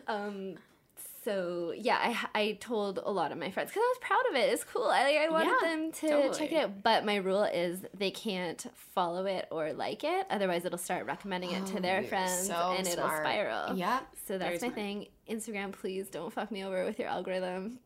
[0.08, 0.54] um,
[1.24, 1.96] so yeah,
[2.34, 4.52] I I told a lot of my friends because I was proud of it.
[4.52, 4.84] It's cool.
[4.84, 6.38] I like, I wanted Yeah, them to totally.
[6.38, 6.82] check it out.
[6.82, 8.64] But my rule is they can't
[8.94, 10.26] follow it or like it.
[10.30, 13.76] Otherwise, it'll start recommending it to Oh, their friends, so and it'll spiral.
[13.76, 14.00] Yeah.
[14.26, 14.74] So that's my smart.
[14.74, 15.06] thing.
[15.28, 17.78] Instagram, please don't fuck me over with your algorithm.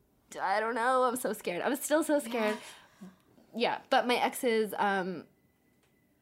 [0.43, 1.05] I don't know.
[1.05, 1.63] I'm so scared.
[1.63, 2.57] I'm still so scared.
[3.57, 5.25] Yeah, but my exes, um,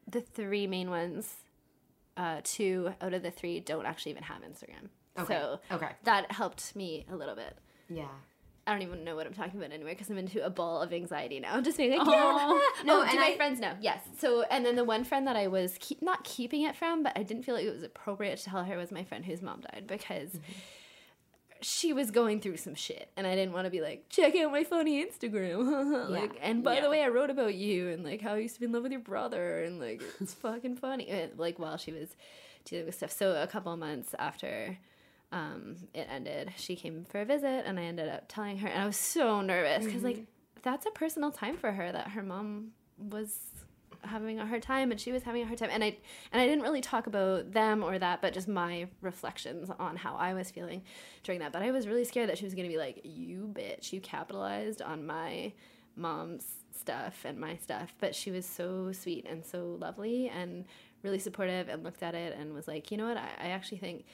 [0.09, 1.33] the three main ones,
[2.15, 4.89] uh, two out of the three don't actually even have Instagram.
[5.19, 5.33] Okay.
[5.33, 5.89] So Okay.
[6.03, 7.57] that helped me a little bit.
[7.89, 8.07] Yeah.
[8.65, 10.91] I don't even know what I'm talking about anyway because I'm into a ball of
[10.91, 11.53] anxiety now.
[11.55, 12.23] I'm just being like, yeah.
[12.37, 12.73] Oh.
[12.85, 13.73] No, Oh, and my I- friends know?
[13.79, 14.01] Yes.
[14.19, 17.13] So, and then the one friend that I was keep, not keeping it from, but
[17.17, 19.61] I didn't feel like it was appropriate to tell her was my friend whose mom
[19.61, 20.51] died because mm-hmm.
[21.61, 24.51] she was going through some shit, and I didn't want to be like, check out
[24.51, 26.81] my funny Instagram, like, and by Yeah.
[26.81, 28.83] the way, I wrote about you and like how I used to be in love
[28.83, 32.09] with your brother, and like it's fucking funny, and, like while she was
[32.65, 33.11] dealing with stuff.
[33.11, 34.77] So a couple of months after
[35.31, 38.81] um, it ended, she came for a visit, and I ended up telling her, and
[38.81, 40.25] I was so nervous because like
[40.63, 43.37] that's a personal time for her that her mom was
[44.03, 45.97] having a hard time and she was having a hard time and I
[46.31, 50.15] and I didn't really talk about them or that but just my reflections on how
[50.15, 50.83] I was feeling
[51.23, 51.51] during that.
[51.51, 54.01] But I was really scared that she was going to be like you bitch you
[54.01, 55.51] capitalized on my
[55.95, 57.93] mom's stuff and my stuff.
[57.99, 60.65] But she was so sweet and so lovely and
[61.03, 63.17] really supportive and looked at it and was like you know what?
[63.17, 64.05] I, I actually think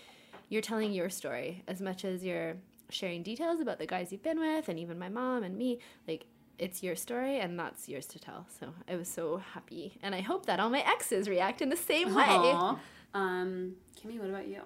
[0.49, 2.55] you're telling your story as much as you're
[2.89, 6.25] sharing details about the guys you've been with and even my mom and me like
[6.59, 10.21] it's your story and that's yours to tell so i was so happy and i
[10.21, 12.77] hope that all my exes react in the same way Aw.
[13.15, 14.61] Um, Kimmy, what about you?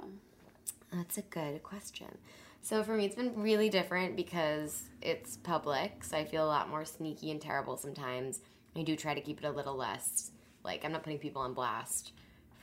[0.93, 2.17] That's a good question.
[2.61, 6.69] So for me, it's been really different because it's public, so I feel a lot
[6.69, 8.39] more sneaky and terrible sometimes.
[8.73, 10.31] I do try to keep it a little less
[10.63, 12.11] like I'm not putting people on blast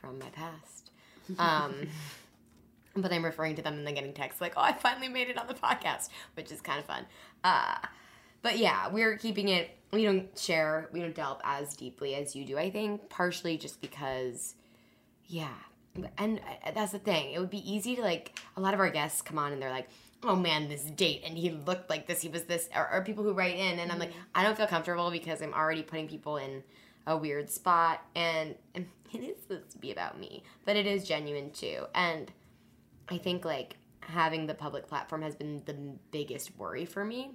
[0.00, 0.90] from my past.
[1.38, 1.88] Um,
[2.96, 5.38] but I'm referring to them and then getting texts like, "Oh, I finally made it
[5.38, 7.06] on the podcast," which is kind of fun.
[7.42, 7.76] Uh,
[8.42, 9.70] but yeah, we're keeping it.
[9.92, 10.88] We don't share.
[10.92, 12.58] We don't delve as deeply as you do.
[12.58, 14.54] I think partially just because
[15.26, 15.54] yeah.
[16.18, 17.32] And uh, that's the thing.
[17.32, 19.70] It would be easy to like a lot of our guests come on and they're
[19.70, 19.88] like,
[20.22, 22.20] "Oh man, this date and he looked like this.
[22.20, 24.66] He was this." Or, or people who write in and I'm like, I don't feel
[24.66, 26.62] comfortable because I'm already putting people in
[27.06, 31.06] a weird spot and, and it is supposed to be about me, but it is
[31.06, 31.84] genuine too.
[31.94, 32.30] And
[33.08, 35.76] I think like having the public platform has been the
[36.10, 37.32] biggest worry for me.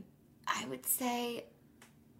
[0.47, 1.45] I would say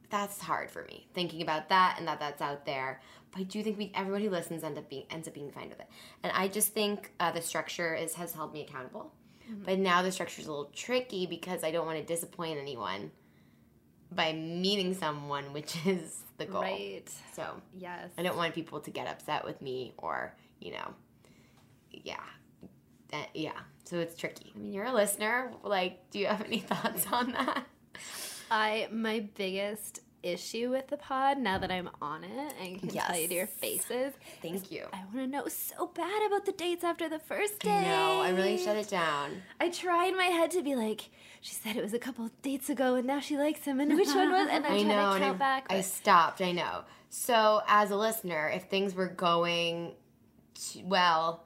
[0.10, 3.02] that's hard for me thinking about that and that that's out there.
[3.32, 5.70] But i do think we everybody who listens end up being ends up being fine
[5.70, 5.88] with it.
[6.24, 9.14] And i just think uh, the structure is has held me accountable.
[9.66, 13.12] But now the structure is a little tricky because i don't want to disappoint anyone
[14.12, 16.62] by meeting someone which is the goal.
[16.62, 17.10] Right.
[17.34, 18.10] So yes.
[18.18, 20.94] I don't want people to get upset with me or you know
[21.92, 22.24] yeah
[23.12, 23.52] Uh, yeah
[23.86, 27.32] so it's tricky i mean you're a listener like do you have any thoughts on
[27.32, 27.66] that
[28.52, 33.18] i my biggest issue with the pod now that i'm on it and can tell
[33.18, 36.84] you to your faces thank you i want to know so bad about the dates
[36.84, 40.52] after the first day no i really shut it down I try in my head
[40.52, 41.10] to be like,
[41.42, 44.08] she said it was a couple dates ago, and now she likes him, and which
[44.08, 44.48] one was?
[44.50, 45.66] And I'm I know, to count I, back.
[45.70, 46.42] I stopped.
[46.42, 46.84] I know.
[47.10, 49.94] So, as a listener, if things were going
[50.84, 51.46] well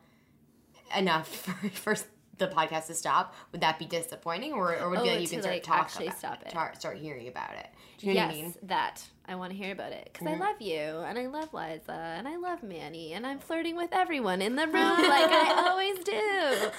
[0.97, 1.95] enough for, for
[2.39, 5.21] the podcast to stop, would that be disappointing, or, or would it be Oh, like
[5.21, 6.49] you can start like, talk actually about stop it.
[6.49, 7.67] tar- start hearing about it?
[7.99, 8.53] Do you know yes, what I mean?
[8.63, 10.35] that I want to hear about it because Mhm.
[10.35, 13.89] I love you, and I love Liza, and I love Manny, and I'm flirting with
[13.93, 16.71] everyone in the room like I always do.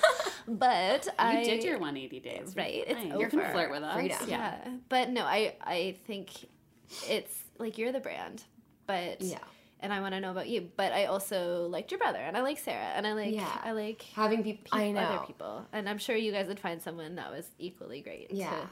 [0.46, 2.54] But You I did your 180 days.
[2.56, 2.84] right.
[2.86, 3.12] It's Fine.
[3.12, 3.22] over.
[3.22, 3.94] You can flirt with us.
[3.94, 4.18] Freedom.
[4.28, 4.58] Yeah,
[4.90, 6.30] but no, I I think
[7.08, 8.42] it's like you're the brand,
[8.86, 9.38] but Yeah.
[9.84, 10.68] And I want to know about you.
[10.76, 13.60] But I also liked your brother, and I like Sarah, and I like Yeah.
[13.62, 15.00] I like Having people, I know.
[15.00, 18.32] other people, and I'm sure you guys would find someone that was equally great.
[18.32, 18.50] Yeah.
[18.50, 18.68] to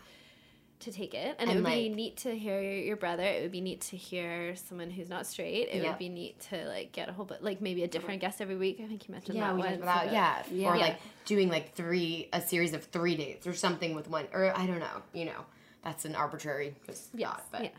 [0.80, 3.22] to take it, and, And, it would be neat to hear your brother.
[3.22, 5.68] It would be neat to hear someone who's not straight.
[5.70, 5.86] It Yep.
[5.86, 8.56] would be neat to like get a whole bit, like maybe a different guest every
[8.56, 8.80] week.
[8.82, 9.76] I think you mentioned Yeah, that we once.
[9.80, 10.72] about about- yeah, Yeah.
[10.72, 14.52] or like doing like three a series of three dates or something with one or
[14.58, 15.02] I don't know.
[15.12, 15.46] You know,
[15.84, 17.70] that's an arbitrary just Yes, thought, but yeah.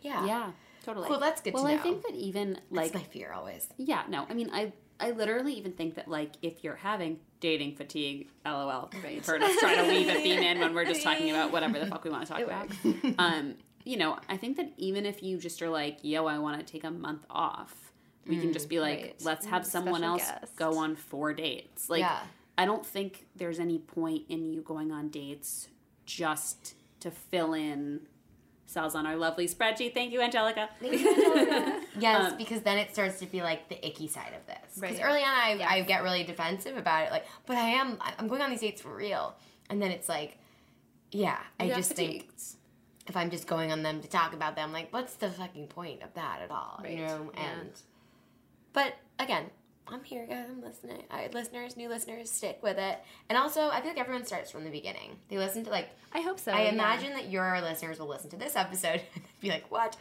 [0.00, 0.52] yeah, Yeah,
[0.88, 1.08] totally.
[1.08, 1.82] Cool, that's good Well, to I know.
[1.82, 3.68] think that even Like like my fear always.
[3.76, 4.26] Yeah, no.
[4.28, 8.90] I mean, I I literally even think that like if you're having dating fatigue, lol,
[9.08, 11.78] you've heard us try to weave a theme in when we're just talking about whatever
[11.78, 12.68] the fuck we want to talk It about.
[13.18, 16.58] Um, you know, I think that even if you just are like, yo, I want
[16.64, 17.92] to take a month off,
[18.26, 19.22] we can just be like, right.
[19.22, 20.56] let's have Mm, someone else guest.
[20.56, 21.88] go on four dates.
[21.88, 22.18] Like, Yeah.
[22.58, 25.68] I don't think there's any point in you going on dates
[26.04, 28.00] just to fill in
[28.68, 29.94] cells on our lovely spreadsheet.
[29.94, 30.68] Thank you, Angelica.
[31.98, 34.78] Yes, Um, because then it starts to be like the icky side of this.
[34.80, 35.04] Because Right.
[35.04, 35.68] early on, I, Yes.
[35.70, 38.80] I get really defensive about it, like, but I am, I'm going on these dates
[38.82, 39.34] for real.
[39.68, 40.38] And then it's like,
[41.10, 42.28] yeah, I You got just think
[43.08, 46.02] if I'm just going on them to talk about them, like, what's the fucking point
[46.02, 46.78] of that at all?
[46.82, 46.98] You Right.
[47.08, 47.30] know?
[47.34, 47.50] Yeah.
[47.60, 47.70] And,
[48.72, 49.50] but again,
[49.92, 50.46] I'm here, guys.
[50.50, 51.02] I'm listening.
[51.10, 52.98] I, listeners, new listeners, stick with it.
[53.28, 55.16] And also, I feel like everyone starts from the beginning.
[55.28, 56.52] They listen to like I hope so.
[56.52, 56.72] I yeah.
[56.72, 59.96] imagine that your listeners will listen to this episode and be like, "What?"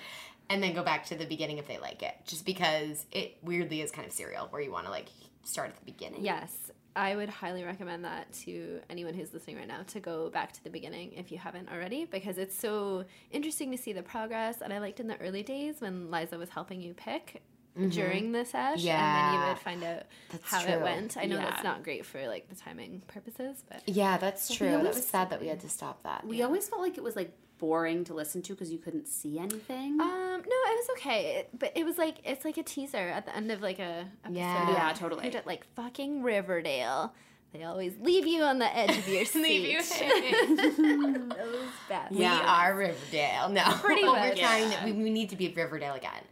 [0.50, 2.16] and then go back to the beginning if they like it.
[2.26, 5.08] Just because it weirdly is kind of serial where you want to like
[5.44, 6.24] start at the beginning.
[6.24, 10.52] Yes, I would highly recommend that to anyone who's listening right now to go back
[10.54, 14.62] to the beginning if you haven't already, because it's so interesting to see the progress.
[14.62, 17.44] And I liked in the early days when Liza was helping you pick
[17.90, 18.98] during the sesh, yeah.
[18.98, 20.74] and then you would find out That's how true.
[20.74, 21.18] it went.
[21.18, 21.50] I know Yeah.
[21.50, 24.70] that's not great for like the timing purposes, but Yeah, that's true.
[24.70, 26.26] That was sad that we had to stop that.
[26.26, 29.40] We always felt like it was like boring to listen to because you couldn't see
[29.40, 30.00] anything.
[30.00, 31.38] um, no, it was okay.
[31.38, 34.06] It, but it was like it's like a teaser at the end of like a
[34.26, 34.38] episode.
[34.38, 34.72] Yeah.
[34.72, 35.34] Yeah, of- totally.
[35.46, 37.14] Like fucking Riverdale.
[37.54, 39.42] They always leave you on the edge of your seat.
[39.42, 39.80] Leave you
[41.30, 42.12] Those bad.
[42.12, 42.44] We Yeah.
[42.46, 43.50] are Riverdale.
[43.50, 44.38] No, Pretty we're much.
[44.40, 44.70] trying.
[44.70, 44.80] Yeah.
[44.82, 46.24] To, we, we need to be Riverdale again.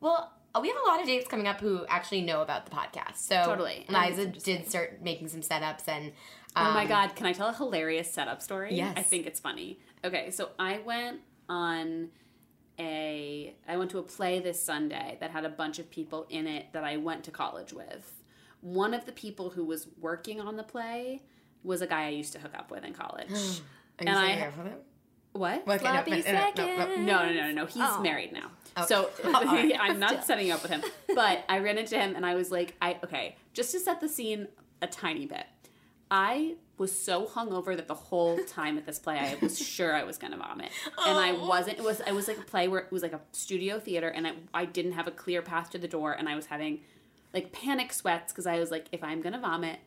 [0.00, 0.30] Well,
[0.60, 3.16] we have a lot of dates coming up who actually know about the podcast.
[3.16, 3.84] So Totally.
[3.88, 6.12] And Liza did start making some setups and.
[6.56, 8.74] oh my um, god, can I tell a hilarious setup story?
[8.74, 8.94] Yes.
[8.96, 9.78] I think it's funny.
[10.04, 12.08] Okay, so I went on
[12.78, 16.46] a I went to a play this Sunday that had a bunch of people in
[16.46, 18.12] it that I went to college with.
[18.60, 21.22] One of the people who was working on the play
[21.62, 23.30] was a guy I used to hook up with in college.
[23.98, 24.74] And I- have them?
[25.32, 25.66] what?
[25.66, 26.96] Okay, no, no, no, no, no, no.
[26.96, 27.64] No, no, no, no, no.
[27.64, 28.02] He's Oh.
[28.02, 28.50] married now.
[28.76, 28.86] Oh.
[28.86, 29.74] So right.
[29.80, 30.82] I'm not setting you up with him.
[31.14, 34.08] But I ran into him and I was like, I okay, just to set the
[34.08, 34.48] scene
[34.82, 35.44] a tiny bit.
[36.10, 40.04] I was so hungover that the whole time at this play I was sure I
[40.04, 40.70] was gonna vomit.
[41.06, 41.46] And I Oh.
[41.48, 44.08] wasn't it was I was like a play where it was like a studio theater
[44.08, 46.80] and I, I didn't have a clear path to the door and I was having
[47.34, 49.78] like panic sweats because I was like, if I'm gonna vomit,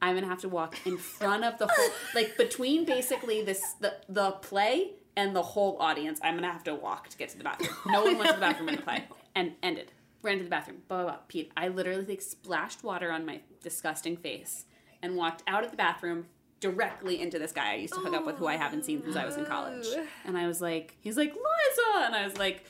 [0.00, 3.94] I'm gonna have to walk in front of the whole like between basically this the
[4.08, 6.20] the play and the whole audience.
[6.22, 7.74] I'm gonna have to walk to get to the bathroom.
[7.86, 9.04] No one went to the bathroom in the play
[9.34, 9.92] and ended.
[10.22, 10.82] Ran to the bathroom.
[10.88, 11.18] Blah blah blah.
[11.28, 11.52] Pete.
[11.56, 14.64] I literally like splashed water on my disgusting face
[15.02, 16.26] and walked out of the bathroom
[16.60, 19.16] directly into this guy I used to hook up with who I haven't seen since
[19.16, 19.86] I was in college.
[20.24, 22.64] And I was like, he's like, Liza and I was like,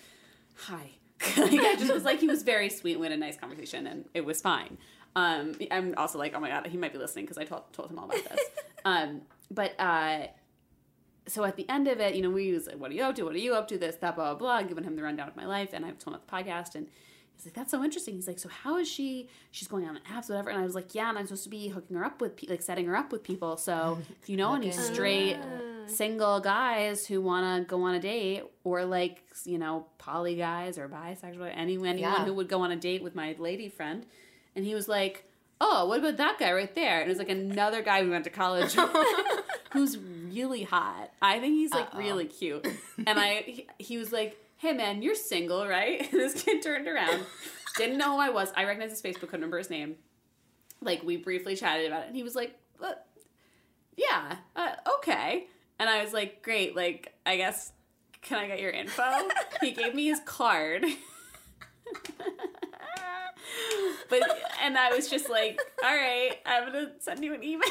[0.54, 0.92] hi.
[1.36, 2.98] like, I just was like, he was very sweet.
[2.98, 4.78] We had a nice conversation, and it was fine.
[5.14, 7.90] Um, I'm also like, oh my god, he might be listening because I told, told
[7.90, 8.40] him all about this.
[8.84, 10.26] um, but uh,
[11.26, 13.14] so at the end of it, you know, we was like, what are you up
[13.16, 13.24] to?
[13.24, 13.78] What are you up to?
[13.78, 14.62] This, that, blah, blah, blah.
[14.68, 16.88] Giving him the rundown of my life, and I've told him about the podcast, and
[17.36, 18.14] he's like, that's so interesting.
[18.14, 19.28] He's like, so how is she?
[19.52, 20.50] She's going on apps, whatever.
[20.50, 22.48] And I was like, yeah, and I'm supposed to be hooking her up with, pe-
[22.48, 23.56] like, setting her up with people.
[23.56, 24.76] So if you know any Okay.
[24.78, 25.86] straight ah.
[25.86, 30.78] single guys who want to go on a date or like you know poly guys
[30.78, 32.24] or bisexual anyone anyone Yeah.
[32.24, 34.06] who would go on a date with my lady friend
[34.54, 35.24] and he was like
[35.60, 38.22] oh what about that guy right there and it was like another guy we went
[38.24, 38.88] to college with
[39.72, 39.96] who's
[40.32, 41.10] really hot.
[41.20, 41.98] I think he's like Uh-oh.
[41.98, 42.66] really cute.
[43.06, 46.00] And i he, he was like hey man you're single right?
[46.00, 47.24] And this kid turned around.
[47.76, 48.52] Didn't know who i was.
[48.56, 49.96] I recognized his face but couldn't remember his name.
[50.80, 52.92] Like we briefly chatted about it and he was like uh,
[53.96, 55.46] yeah uh, okay.
[55.78, 57.72] And i was like great like i guess
[58.22, 59.02] can i get your info?
[59.60, 60.84] He gave me his card.
[64.08, 64.22] But
[64.62, 67.68] and i was just like all right i'm gonna send you an email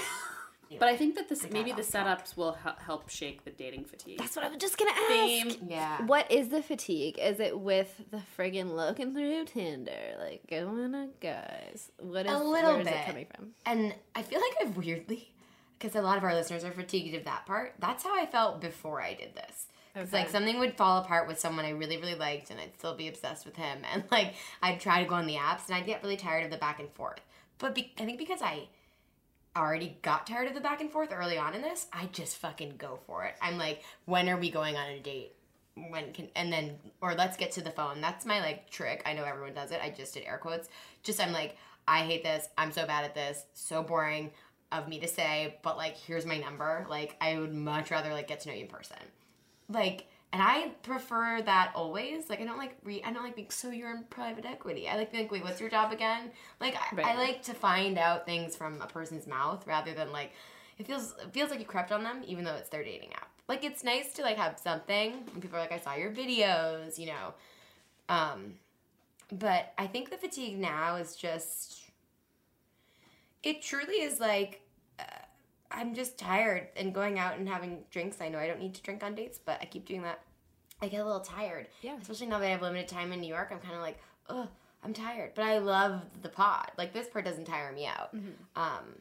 [0.80, 2.26] but i think that this maybe the off track.
[2.26, 5.08] setups will help shake the dating fatigue That's what I was just gonna ask.
[5.10, 6.06] theme Yeah.
[6.06, 7.18] What is the fatigue?
[7.20, 11.92] Is it with the friggin' looking through Tinder, like going to guys?
[12.00, 12.96] What is A little where is bit.
[12.96, 13.50] it coming from?
[13.66, 15.32] And I feel like I've weirdly,
[15.78, 17.74] because a lot of our listeners are fatigued of that part.
[17.80, 19.68] That's how I felt before I did this.
[19.96, 22.96] It's like something would fall apart with someone I really, really liked, and I'd still
[22.96, 23.80] be obsessed with him.
[23.94, 26.52] And like I'd try to go on the apps, and I'd get really tired of
[26.52, 27.20] the back and forth.
[27.58, 28.68] But be- I think because I
[29.56, 32.76] already got tired of the back and forth early on in this, I just fucking
[32.78, 33.36] go for it.
[33.42, 35.34] I'm like, when are we going on a date?
[35.76, 38.02] When can and then or let's get to the phone.
[38.02, 39.02] That's my like trick.
[39.06, 39.80] I know everyone does it.
[39.82, 40.68] I just did air quotes.
[41.02, 41.56] Just I'm like,
[41.88, 42.50] I hate this.
[42.58, 43.46] I'm so bad at this.
[43.54, 44.32] So boring
[44.72, 46.86] of me to say, but like here's my number.
[46.90, 48.98] Like I would much rather like get to know you in person.
[49.70, 52.30] Like and I prefer that always.
[52.30, 54.88] Like I don't like re I don't like being so you're in private equity.
[54.88, 56.32] I like being like, wait, what's your job again?
[56.60, 60.32] Like I, I like to find out things from a person's mouth rather than like
[60.78, 63.30] it feels it feels like you crept on them even though it's their dating app.
[63.50, 66.98] Like it's nice to like have something and people are like, I saw your videos,
[66.98, 67.34] you know.
[68.08, 68.54] Um
[69.32, 71.82] but I think the fatigue now is just
[73.44, 74.62] it truly is like
[75.72, 78.18] I'm just tired and going out and having drinks.
[78.22, 80.20] I know I don't need to drink on dates, but I keep doing that.
[80.82, 81.68] I get a little tired.
[81.82, 81.98] Yeah.
[82.02, 84.00] Especially now that I have limited time in New York, I'm kind of like,
[84.30, 84.48] oh,
[84.84, 85.32] I'm tired.
[85.36, 86.72] But I love the pod.
[86.78, 88.14] Like this part doesn't tire me out.
[88.56, 88.96] Um,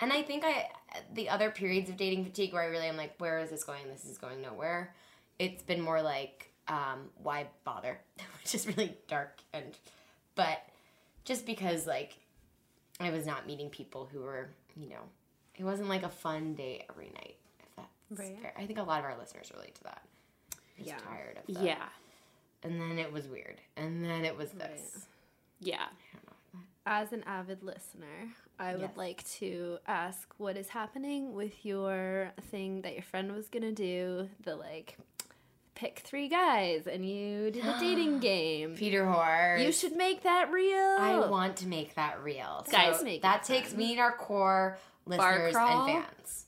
[0.00, 0.68] and I think I
[1.14, 3.82] the other periods of dating fatigue where I really am like, where is this going?
[3.88, 4.94] This is going nowhere.
[5.38, 8.00] It's been more like, um, why bother?
[8.42, 9.76] Which is really dark and,
[10.34, 10.66] but
[11.24, 12.16] just because like
[12.98, 15.02] I was not meeting people who were, you know,
[15.56, 17.36] it wasn't like a fun day every night.
[17.60, 18.38] If that's Right.
[18.40, 18.54] fair.
[18.58, 20.02] I think a lot of our listeners relate to that.
[20.78, 20.98] Yeah.
[20.98, 21.62] tired of that.
[21.62, 21.88] Yeah.
[22.64, 23.60] And then it was weird.
[23.76, 24.80] And then it was this.
[24.94, 25.04] Right.
[25.60, 25.86] Yeah.
[26.84, 32.82] As an avid listener, I would like to ask what is happening with your thing
[32.82, 34.96] that your friend was gonna do, the like
[35.74, 38.74] pick three guys and you did a dating game.
[38.76, 39.62] Peter Horse.
[39.62, 40.96] You should make that real.
[40.98, 42.66] I want to make that real.
[42.70, 43.78] Guys, so make that takes fun.
[43.78, 44.76] we need our core
[45.06, 45.86] listeners crawl?
[45.86, 46.46] and fans.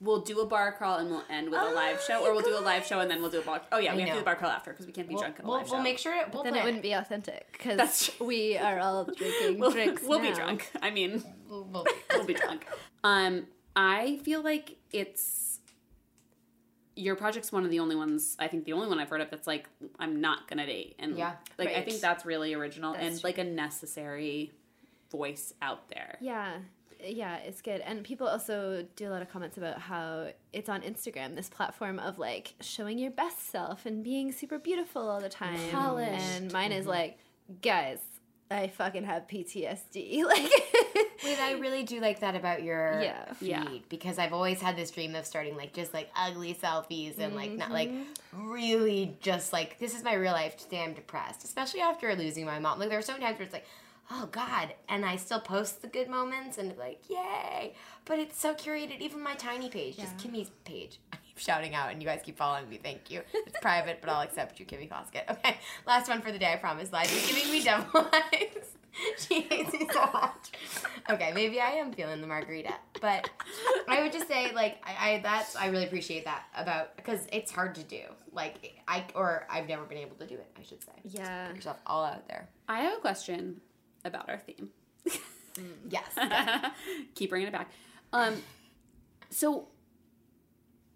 [0.00, 2.56] We'll do a bar crawl and we'll end with a live show, or we'll do
[2.56, 3.62] a live show and then we'll do a bar.
[3.72, 5.14] Oh yeah, I we have to do the bar crawl after because we can't be
[5.14, 6.82] We'll, drunk in a we'll, live we'll make sure it, we'll then plan it wouldn't
[6.82, 10.02] be authentic because we are all drinking we'll, drinks.
[10.04, 10.70] we'll be drunk.
[10.82, 12.66] I mean, We'll, we'll, we'll be drunk.
[13.04, 15.60] Um, I feel like it's
[16.94, 19.30] your project's one of the only ones I think the only one I've heard of
[19.30, 21.34] that's like I'm not gonna date, and Yeah.
[21.58, 23.28] like I think that's really original That's and true.
[23.28, 24.52] like a necessary
[25.10, 26.16] voice out there.
[26.20, 26.56] Yeah.
[27.04, 27.80] Yeah, it's good.
[27.82, 31.98] And people also do a lot of comments about how it's on Instagram, this platform
[31.98, 35.58] of like showing your best self and being super beautiful all the time.
[35.70, 36.10] Polished.
[36.10, 37.18] And mine is like,
[37.62, 37.98] guys,
[38.50, 40.22] I fucking have PTSD.
[40.26, 40.50] Like
[41.24, 43.32] Wait, I really do like that about your Yeah.
[43.32, 43.64] feed Yeah.
[43.88, 47.52] because I've always had this dream of starting like just like ugly selfies and like
[47.52, 48.48] not like Mm-hmm.
[48.50, 50.56] really just like this is my real life.
[50.56, 52.78] Today I'm depressed, especially after losing my mom.
[52.78, 53.66] Like there are so many times where it's like,
[54.10, 58.54] oh god, and I still post the good moments and like yay, but it's so
[58.54, 59.00] curated.
[59.00, 61.00] Even my tiny page, just Kimmy's page.
[61.12, 62.78] I keep shouting out, and you guys keep following me.
[62.82, 63.22] Thank you.
[63.34, 65.24] It's private, but I'll accept you, Kimmy Foskett.
[65.30, 66.52] Okay, last one for the day.
[66.52, 66.92] I promise.
[66.92, 68.76] Liza is giving me devil eyes.
[69.18, 70.50] she hates me so much.
[71.10, 73.28] Okay, maybe I am feeling the margarita, but
[73.88, 77.50] I would just say like I, I that's I really appreciate that about because it's
[77.52, 78.00] hard to do.
[78.32, 80.46] Like I or I've never been able to do it.
[80.58, 80.92] I should say.
[81.04, 81.48] Yeah.
[81.48, 82.48] Put yourself all out there.
[82.68, 83.60] I have a question
[84.06, 84.70] about our theme.
[85.88, 86.04] Yes.
[87.14, 87.70] Keep bringing it back.
[88.12, 88.42] Um,
[89.30, 89.68] so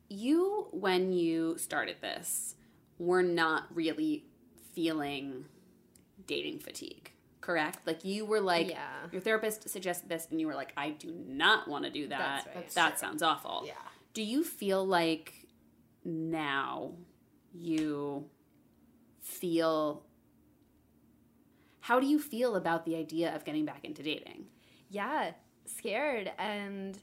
[0.09, 2.55] you, when you started this,
[2.99, 4.25] were not really
[4.75, 5.47] feeling
[6.27, 7.87] dating fatigue, correct?
[7.87, 8.87] Like you were like, Yeah.
[9.13, 12.43] your therapist suggested this, and you were like, I do not want to do that.
[12.45, 12.71] That's right.
[12.75, 13.63] That sounds awful.
[13.67, 13.73] yeah.
[14.13, 15.33] Do you feel like
[16.05, 16.93] now
[17.55, 18.27] you
[19.23, 20.03] feel?
[21.91, 24.47] How do you feel about the idea of getting back into dating?
[24.91, 25.33] yeah,
[25.65, 26.97] scared and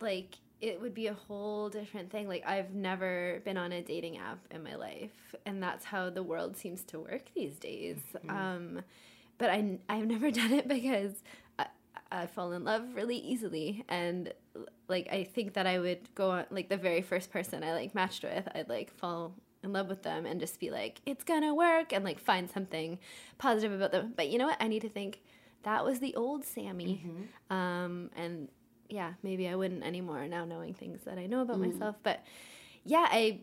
[0.00, 2.26] like it would be a whole different thing.
[2.26, 6.22] Like I've never been on a dating app in my life, and that's how the
[6.22, 7.98] world seems to work these days.
[8.30, 8.82] Um,
[9.36, 11.12] but I I've never done it because
[11.58, 11.66] I,
[12.10, 14.32] I fall in love really easily, and
[14.88, 17.94] like I think that I would go on like the very first person I like
[17.94, 19.34] matched with, I'd like fall
[19.66, 22.98] in love with them and just be like it's gonna work and like find something
[23.38, 24.14] positive about them.
[24.16, 24.56] But you know what?
[24.60, 25.20] I need to think
[25.64, 27.02] that was the old Sammy.
[27.50, 28.48] Um, and
[28.88, 31.96] yeah, maybe I wouldn't anymore now knowing things that I know about myself.
[32.02, 32.24] But
[32.84, 33.40] yeah, I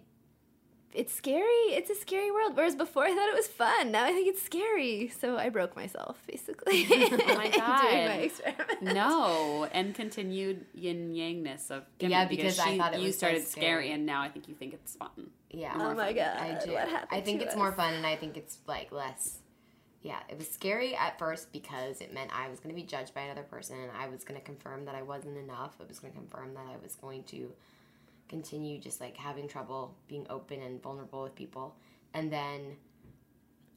[0.96, 1.44] it's scary.
[1.78, 2.56] It's a scary world.
[2.56, 3.92] Whereas before I thought it was fun.
[3.92, 5.08] Now I think it's scary.
[5.20, 6.86] So I broke myself basically.
[6.92, 7.84] Oh my Doing God.
[8.82, 8.94] my.
[8.94, 13.16] No, and continued yin yangness of Kimmy Yeah, because I she- thought it you was
[13.16, 13.92] so started scary, scary.
[13.92, 15.30] and now I think you think it's fun.
[15.50, 15.74] Yeah.
[15.76, 16.38] Oh my god.
[16.38, 16.74] I do.
[16.74, 17.58] What happened I think to it's us?
[17.58, 19.40] more fun, and I think it's like less.
[20.02, 23.14] Yeah, it was scary at first because it meant I was going to be judged
[23.14, 25.76] by another person, and I was going to confirm that I wasn't enough.
[25.80, 27.54] It was going to confirm that I was going to
[28.34, 31.76] continue just like having trouble being open and vulnerable with people,
[32.16, 32.78] and then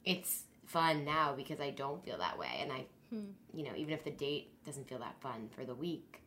[0.03, 3.29] it's fun now because I don't feel that way, and I hmm.
[3.53, 6.21] you know, even if the date doesn't feel that fun for the week.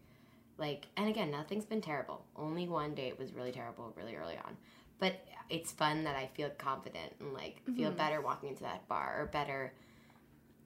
[0.59, 2.23] Like, and again, nothing's been terrible.
[2.37, 4.57] Only one date was really terrible really early on.
[4.99, 5.15] But
[5.49, 7.97] it's fun that I feel confident and like feel mm-hmm.
[7.97, 9.73] better walking into that bar or better.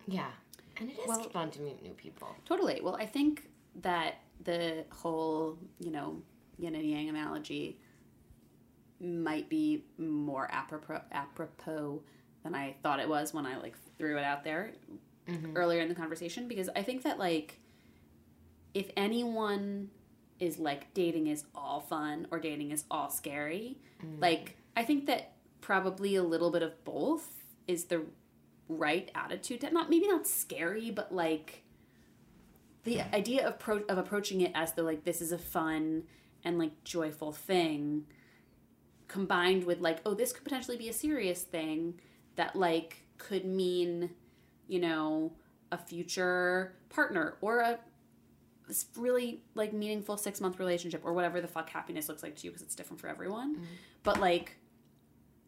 [0.09, 0.33] Yeah.
[0.77, 2.35] And it is Well- fun to meet new people.
[2.45, 2.81] Totally.
[2.83, 3.49] Well, I think
[3.83, 6.21] that the whole, you know,
[6.59, 7.79] yin and yang analogy
[9.01, 12.03] might be more apropos, apropos
[12.43, 14.73] than I thought it was when I like threw it out there
[15.29, 15.57] mm-hmm.
[15.57, 17.61] earlier in the conversation because I think that like
[18.73, 19.91] if anyone
[20.41, 24.21] is like dating is all fun or dating is all scary, mm.
[24.21, 28.03] like I think that probably a little bit of both is the
[28.69, 31.65] right attitude to not maybe not scary but like
[32.85, 36.03] the idea of pro- of approaching it as the like this is a fun
[36.45, 38.05] and like joyful thing
[39.09, 41.95] combined with like oh this could potentially be a serious thing
[42.37, 44.11] that like could mean
[44.67, 45.33] you know
[45.73, 47.79] a future partner or a
[48.97, 52.51] really like meaningful six month relationship or whatever the fuck happiness looks like to you
[52.51, 53.57] because it's different for everyone.
[53.57, 53.65] Mm-hmm.
[54.03, 54.57] But like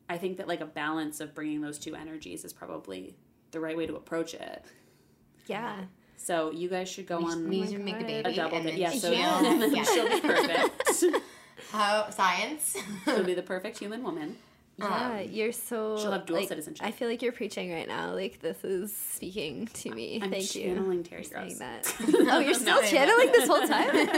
[0.09, 3.17] i think that like a balance of bringing those two energies is probably
[3.51, 4.65] the right way to approach it.
[5.47, 5.85] Yeah.
[6.17, 8.31] So you guys should go on We need to make a baby.
[8.31, 8.79] a double and date.
[8.79, 9.85] Yeah, so she'll- yeah.
[9.85, 11.05] she'll be perfect.
[11.71, 12.77] How science?
[13.05, 14.37] she'll be the perfect human woman.
[14.79, 15.97] Yeah, you're so.
[15.99, 16.87] she'll have dual like, citizenship.
[16.87, 18.13] I feel like you're preaching right now.
[18.13, 20.21] Like this is speaking to me.
[20.23, 20.65] I'm Thank you.
[20.65, 21.59] channeling Terry for saying Gross.
[21.59, 21.95] that.
[22.31, 22.87] oh, you're still No.
[22.87, 24.09] channeling this whole time.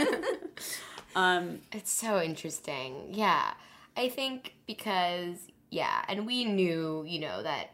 [1.15, 3.07] Um, It's so interesting.
[3.13, 3.53] Yeah.
[3.97, 5.37] I think because,
[5.71, 7.71] yeah, and we knew, you know, that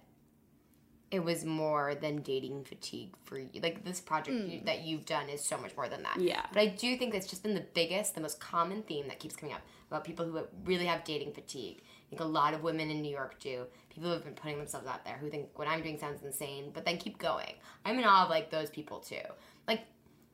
[1.11, 3.61] it was more than dating fatigue for you.
[3.61, 4.65] Like, this project you, hmm.
[4.65, 6.19] that you've done is so much more than that.
[6.19, 6.45] Yeah.
[6.51, 9.35] But I do think that's just been the biggest, the most common theme that keeps
[9.35, 11.81] coming up about people who really have dating fatigue.
[11.83, 13.65] I think a lot of women in New York do.
[13.89, 16.71] People who have been putting themselves out there who think what I'm doing sounds insane,
[16.73, 17.53] but then keep going.
[17.85, 19.21] I'm in awe of, like, those people, too.
[19.67, 19.81] Like,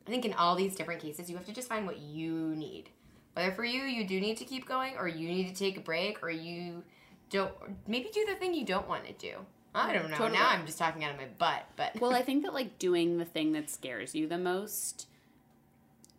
[0.08, 2.90] I think in all these different cases, you have to just find what you need.
[3.34, 5.82] Whether for you, you do need to keep going, or you need to take a
[5.82, 6.84] break, or you
[7.30, 7.54] don't.
[7.88, 9.38] Maybe do the thing you don't want to do.
[9.74, 10.18] I don't know.
[10.18, 10.38] Totally.
[10.38, 13.18] Now I'm just talking out of my butt, but well, I think that like doing
[13.18, 15.08] the thing that scares you the most,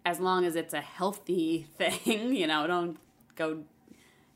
[0.04, 2.98] as long as it's a healthy thing, you know, don't
[3.36, 3.62] go,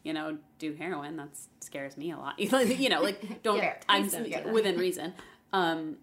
[0.02, 1.16] you know, do heroin.
[1.16, 2.38] That scares me a lot.
[2.38, 3.60] you know, like don't.
[3.60, 3.80] Fair.
[3.88, 5.14] I'm don't within reason.
[5.52, 5.96] Um,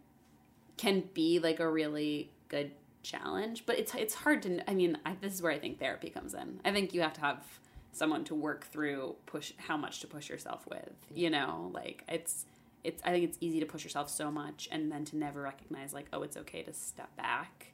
[0.78, 2.72] can be like a really good
[3.04, 4.70] challenge, but it's it's hard to.
[4.70, 6.60] I mean, I, this is where I think therapy comes in.
[6.66, 7.44] I think you have to have
[7.92, 10.96] someone to work through push how much to push yourself with.
[11.14, 12.46] You know, like it's
[12.84, 13.02] it's.
[13.06, 16.08] I think it's easy to push yourself so much, and then to never recognize like,
[16.14, 17.74] oh, it's okay to step back,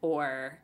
[0.00, 0.58] or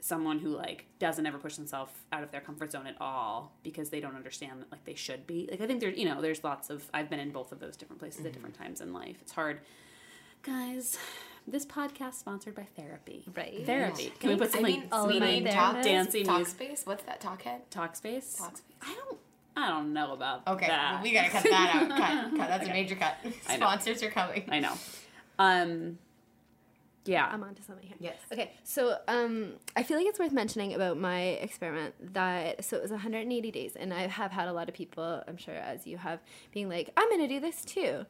[0.00, 3.88] someone who like doesn't ever push themselves out of their comfort zone at all because
[3.88, 6.44] they don't understand that like they should be like i think there's you know there's
[6.44, 8.34] lots of i've been in both of those different places at mm-hmm.
[8.34, 9.60] different times in life it's hard
[10.42, 10.98] guys
[11.46, 13.64] this podcast sponsored by therapy Right.
[13.64, 16.54] therapy can we put some I like mean, all we need talk, Dancing talk music.
[16.54, 16.82] space.
[16.84, 17.20] What's that?
[17.22, 17.62] Talk head.
[17.70, 18.62] Talkspace Talk space.
[18.82, 19.18] i don't
[19.56, 20.52] i don't know about that.
[20.52, 21.88] Okay, that we gotta cut that out.
[21.88, 22.48] Cut, cut.
[22.48, 23.16] That's a major cut.
[23.48, 24.44] Sponsors are coming.
[24.50, 24.72] i know
[25.38, 25.98] um
[27.06, 27.96] yeah I'm onto something here.
[28.00, 28.16] Yes.
[28.32, 32.82] Okay, so um, I feel like it's worth mentioning about my experiment that so it
[32.82, 35.98] was 180 days, and I have had a lot of people, I'm sure as you
[35.98, 36.20] have,
[36.52, 38.06] being like, I'm gonna do this too,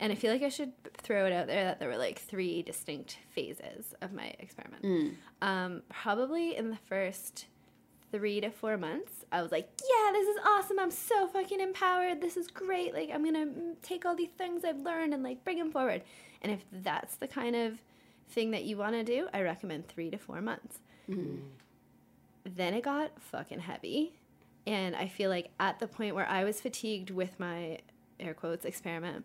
[0.00, 2.62] and I feel like I should throw it out there that there were like three
[2.62, 5.16] distinct phases of my experiment.
[5.42, 7.44] Um, probably in the first
[8.10, 10.78] three to four months, I was like, yeah, this is awesome.
[10.78, 12.20] I'm so fucking empowered.
[12.20, 12.94] This is great.
[12.94, 16.02] Like, I'm going to take all these things I've learned and like bring them forward.
[16.42, 17.78] And if that's the kind of
[18.30, 20.80] thing that you want to do, I recommend three to four months.
[21.08, 21.36] Mm-hmm.
[22.44, 24.12] Then it got fucking heavy.
[24.66, 27.78] And I feel like at the point where I was fatigued with my
[28.20, 29.24] air quotes experiment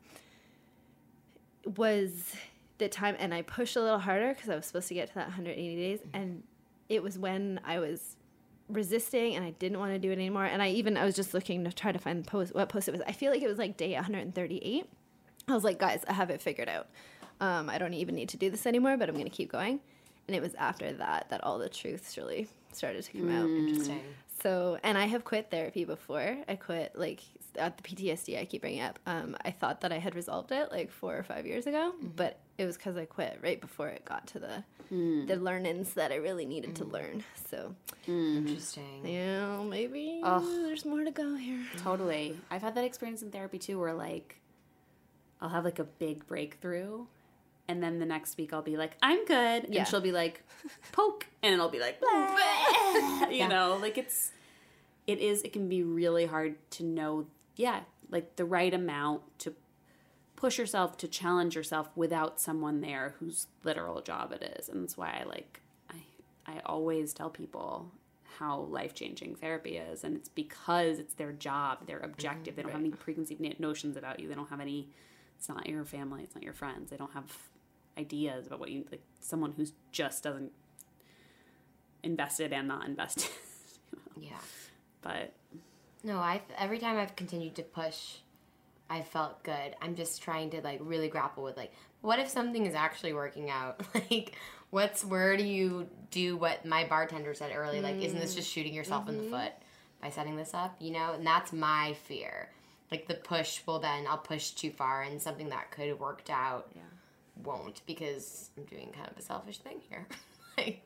[1.78, 2.36] was
[2.78, 5.16] the time, and I pushed a little harder because I was supposed to get to
[5.16, 6.00] that 180 days.
[6.00, 6.10] Mm-hmm.
[6.14, 6.44] And
[6.90, 8.18] it was when I was
[8.74, 10.46] resisting and I didn't want to do it anymore.
[10.46, 12.92] And I even I was just looking to try to find post what post it
[12.92, 13.02] was.
[13.08, 14.86] I feel like it was like day 138.
[15.48, 16.88] I was like, guys, I have it figured out.
[17.42, 19.80] Um, I don't even need to do this anymore, but I'm gonna keep going.
[20.28, 23.50] And it was after that that all the truths really started to come out.
[23.50, 24.02] Interesting.
[24.44, 26.36] So, and I have quit therapy before.
[26.50, 27.22] I quit like
[27.56, 29.00] at the PTSD I keep bringing up.
[29.06, 32.10] Um, I thought that I had resolved it like four or five years ago, mm-hmm.
[32.18, 35.26] but it was because I quit right before it got to the mm.
[35.28, 36.92] the learnings that I really needed to mm.
[36.92, 37.24] learn.
[37.50, 37.74] So,
[38.06, 38.48] mm-hmm.
[38.48, 39.06] Interesting.
[39.06, 40.44] yeah, maybe Ugh.
[40.44, 41.62] there's more to go here.
[41.78, 42.38] Totally.
[42.52, 44.42] I've had that experience in therapy too where like
[45.40, 47.06] I'll have like a big breakthrough
[47.68, 49.68] and then the next week I'll be like, I'm good.
[49.70, 49.80] Yeah.
[49.80, 50.44] And she'll be like,
[50.92, 51.28] poke.
[51.42, 52.02] And it'll be like,
[53.32, 54.32] you know, like it's,
[55.08, 59.54] it is, it can be really hard to know, yeah, like the right amount to
[60.44, 64.68] push yourself to challenge yourself without someone there whose literal job it is.
[64.68, 66.04] And that's why I like I
[66.46, 67.92] I always tell people
[68.40, 72.58] how life changing therapy is, and it's because it's their job, their objective.
[72.58, 72.84] They don't mm-hmm.
[72.84, 74.28] have any preconceived notions about you.
[74.28, 74.90] They don't have any.
[75.38, 76.24] It's not your family.
[76.24, 76.92] It's not your friends.
[76.92, 77.32] They don't have
[77.98, 79.02] ideas about what you like.
[79.20, 80.52] Someone who's just doesn't
[82.04, 83.30] invested and not invested.
[84.16, 84.38] Yeah.
[85.02, 85.34] but
[86.04, 88.18] No, I every time I've continued to push,
[88.90, 89.76] I've felt good.
[89.82, 93.50] I'm just trying to like really grapple with like, what if something is actually working
[93.50, 93.82] out?
[94.12, 94.36] Like,
[94.70, 97.82] what's where do you do what my bartender said earlier?
[97.82, 99.32] Like, isn't this just shooting yourself in the mm-hmm.
[99.32, 99.54] foot
[100.00, 100.76] by setting this up?
[100.80, 102.50] You know, and that's my fear.
[102.92, 106.30] Like the push will then I'll push too far, and something that could have worked
[106.30, 106.72] out
[107.44, 110.08] won't because I'm doing kind of a selfish thing here.
[110.58, 110.82] like,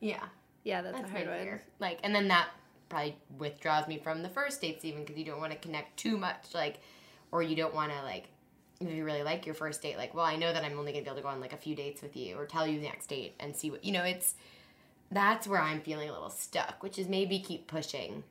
[0.00, 0.24] yeah.
[0.64, 1.60] Yeah, that's, That's a hard one.
[1.80, 2.48] Like, and then that
[2.88, 6.16] probably withdraws me from the first dates even because you don't want to connect too
[6.16, 6.78] much, like,
[7.32, 8.28] or you don't want to like,
[8.80, 11.02] if you really like your first date, like, well, I know that I'm only gonna
[11.02, 12.86] be able to go on like a few dates with you, or tell you the
[12.86, 14.02] next date and see what you know.
[14.02, 14.34] It's
[15.10, 18.24] that's where I'm feeling a little stuck, which is maybe keep pushing.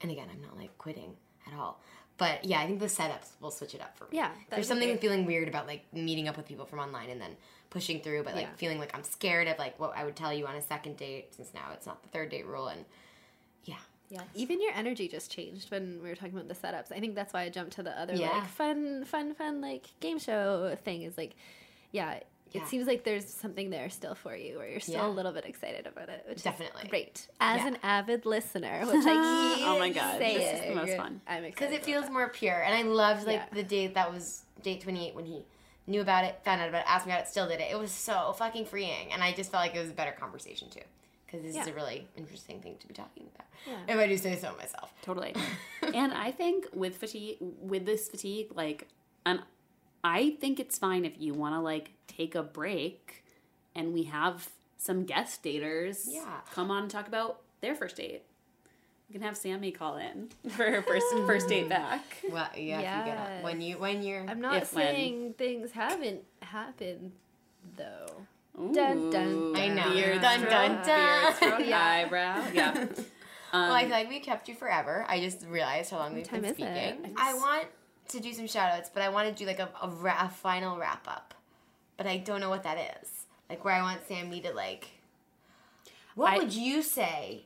[0.00, 1.16] And again, I'm not like quitting
[1.46, 1.80] at all.
[2.22, 4.10] But yeah, I think the setups will switch it up for me.
[4.18, 5.00] Yeah, there's something great.
[5.00, 7.36] feeling weird about like meeting up with people from online and then
[7.70, 8.54] pushing through, but like Yeah.
[8.56, 11.34] feeling like I'm scared of like what I would tell you on a second date
[11.34, 12.84] since now it's not the third date rule and
[13.64, 13.76] yeah.
[14.08, 16.92] Yeah, even your energy just changed when we were talking about the setups.
[16.92, 18.30] I think that's why I jumped to the other Yeah.
[18.30, 21.02] like fun, fun, fun like game show thing.
[21.02, 21.32] Is like,
[21.92, 22.20] yeah,
[22.52, 22.62] Yeah.
[22.62, 25.06] it seems like there's something there still for you, where you're still Yeah.
[25.06, 26.82] a little bit excited about it, which Definitely.
[26.84, 27.28] is great.
[27.40, 27.68] As Yeah.
[27.68, 31.20] an avid listener, which I keep Oh my God, saying, this is the most fun.
[31.26, 32.12] I'm excited Because it feels that.
[32.12, 32.62] more pure.
[32.62, 35.44] And I loved like the date that was date 28 when he
[35.86, 37.70] knew about it, found out about it, asked me about it, still did it.
[37.72, 39.12] It was so fucking freeing.
[39.12, 40.80] And I just felt like it was a better conversation too.
[41.26, 43.46] Because this is a really interesting thing to be talking about.
[43.88, 44.92] If I do say so myself.
[45.00, 45.34] Totally.
[45.94, 48.86] and I think with fatigue, with this fatigue, like,
[49.24, 49.40] and
[50.04, 53.24] I think it's fine if you want to like take a break,
[53.74, 54.48] and we have
[54.78, 56.04] some guest daters.
[56.08, 56.24] Yeah.
[56.52, 58.22] come on and talk about their first date.
[59.08, 62.02] We can have Sammy call in for her first first date back.
[62.30, 63.42] Well, yeah, if you get up.
[63.44, 64.24] When, you, when you're.
[64.28, 64.84] I'm not if when.
[64.86, 67.12] saying things haven't happened
[67.76, 68.06] though.
[68.60, 69.90] Ooh, Dun, dun, I know.
[69.92, 71.34] Beard Dun, dun, dun.
[71.40, 71.84] beard Yeah.
[71.84, 72.44] eyebrow.
[72.52, 72.74] Yeah.
[72.76, 72.88] Um,
[73.52, 75.04] well, I feel like we kept you forever.
[75.08, 76.62] I just realized how long we've time been is it?
[76.96, 77.14] speaking.
[77.18, 77.66] I want
[78.12, 80.28] to do some shout outs, but I want to do like a, a, ra- a
[80.28, 81.34] final wrap up.
[81.96, 83.08] But I don't know what that is.
[83.50, 84.88] Like where I want Sammy to like.
[86.14, 87.44] What I- would you say?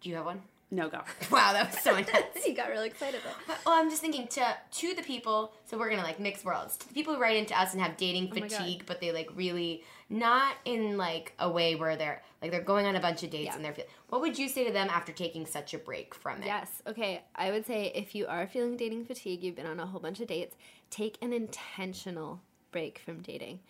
[0.00, 0.42] Do you have one?
[0.72, 1.00] No go.
[1.30, 2.26] Wow, that was so intense.
[2.46, 3.30] you got really excited though.
[3.46, 5.52] But, oh, I'm just thinking to to the people.
[5.66, 6.76] So we're gonna like mix worlds.
[6.78, 9.30] To the people who write into us and have dating Oh fatigue, but they like
[9.36, 13.30] really not in like a way where they're like they're going on a bunch of
[13.30, 13.56] dates Yeah.
[13.56, 13.72] and they're.
[13.74, 13.90] feeling.
[14.08, 16.46] what would you say to them after taking such a break from it?
[16.46, 16.82] Yes.
[16.86, 17.22] Okay.
[17.36, 20.20] I would say if you are feeling dating fatigue, you've been on a whole bunch
[20.20, 20.56] of dates,
[20.90, 22.40] take an intentional
[22.72, 23.60] break from dating.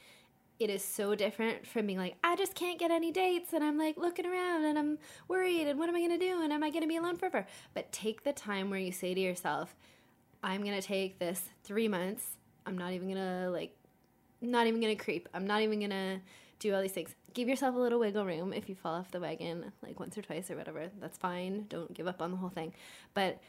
[0.62, 3.76] It is so different from being like, I just can't get any dates and I'm
[3.76, 4.96] like looking around and I'm
[5.26, 7.16] worried and what am I going to do and am I going to be alone
[7.16, 7.44] forever?
[7.74, 9.74] But take the time where you say to yourself,
[10.40, 12.36] I'm going to take this three months.
[12.64, 13.76] I'm not even going to like,
[14.40, 15.28] not even going to creep.
[15.34, 16.20] I'm not even going to
[16.60, 17.12] do all these things.
[17.34, 20.22] Give yourself a little wiggle room if you fall off the wagon like once or
[20.22, 20.90] twice or whatever.
[21.00, 21.66] That's fine.
[21.70, 22.72] Don't give up on the whole thing.
[23.14, 23.40] But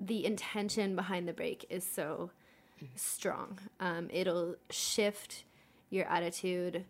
[0.00, 2.30] the intention behind the break is so
[2.94, 3.58] strong.
[3.80, 5.42] Um, it'll shift
[5.90, 6.84] your attitude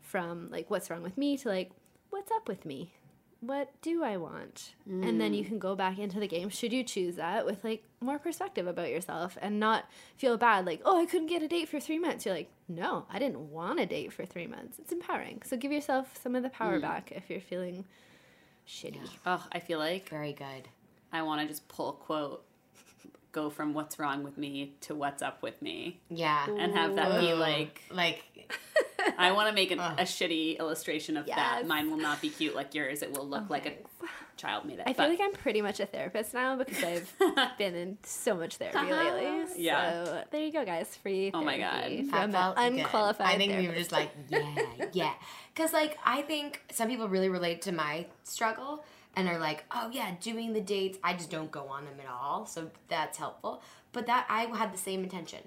[0.00, 1.70] from like what's wrong with me to like
[2.10, 2.92] what's up with me?
[3.40, 4.74] What do i want?
[4.86, 5.48] And then you mm.
[5.48, 8.90] can go back into the game should you choose that with like more perspective about
[8.90, 9.86] yourself and not
[10.16, 12.26] feel bad like oh i couldn't get a date for three months.
[12.26, 14.78] You're like no i didn't want a date for three months.
[14.78, 15.42] It's empowering.
[15.44, 16.82] So give yourself some of the power mm.
[16.82, 17.86] back if you're feeling
[18.68, 19.08] shitty.
[19.24, 20.68] Oh, I feel like Very good.
[21.12, 22.44] I want to just pull a quote,
[23.32, 26.46] go from what's wrong with me to what's up with me, Yeah.
[26.48, 28.24] and have that be like Like
[29.18, 31.66] I want to make an, a shitty illustration of that.
[31.66, 33.02] Mine will not be cute like yours.
[33.02, 34.06] It will look oh, like a
[34.36, 34.84] child made it.
[34.86, 38.56] I feel like I'm pretty much a therapist now because I've been in so much
[38.56, 39.14] therapy uh-huh.
[39.14, 39.62] lately.
[39.62, 40.04] Yeah.
[40.04, 40.94] So there you go, guys.
[40.96, 41.84] Free Oh my God.
[42.08, 42.80] from that felt an good.
[42.80, 44.54] unqualified I think we were just like, yeah,
[44.92, 45.12] yeah.
[45.54, 48.84] Because like I think some people really relate to my struggle
[49.16, 50.98] and are like, oh yeah, doing the dates.
[51.02, 53.62] I just don't go on them at all, so that's helpful.
[53.92, 55.40] But that I had the same intention,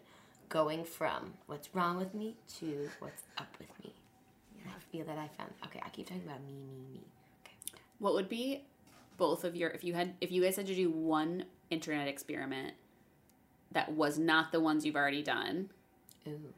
[0.50, 3.94] going from what's wrong with me to what's up with me.
[4.62, 5.52] And I feel that I found.
[5.66, 7.02] Okay, I keep talking about me, me, me.
[7.46, 7.80] Okay.
[8.00, 8.64] What would be
[9.18, 12.74] both of your if you had if you guys had to do one internet experiment
[13.72, 15.70] that was not the ones you've already done,
[16.28, 16.54] Ooh.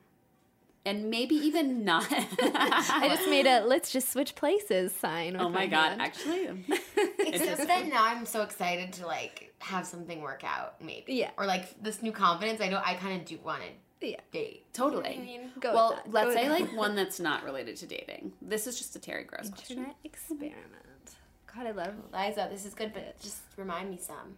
[0.86, 2.06] And maybe even not.
[2.12, 5.36] I just made a let's just switch places sign.
[5.40, 5.90] Oh my god!
[5.90, 6.02] hand.
[6.02, 6.49] Actually,
[7.20, 11.14] Except that now I'm so excited to like have something work out, maybe.
[11.16, 11.32] Yeah.
[11.38, 12.62] Or like this new confidence.
[12.62, 13.62] I know I kind of do want
[14.02, 14.20] to Yeah.
[14.32, 14.66] date.
[14.74, 15.16] Totally.
[15.16, 16.12] I mean, Go well, with that.
[16.14, 16.62] let's Go with say that.
[16.62, 18.34] like one that's not related to dating.
[18.41, 19.78] This is just a Terry Gross question.
[19.80, 21.16] Internet experiment.
[21.56, 21.94] God, I love.
[22.14, 24.36] Liza, this is good, but just remind me some.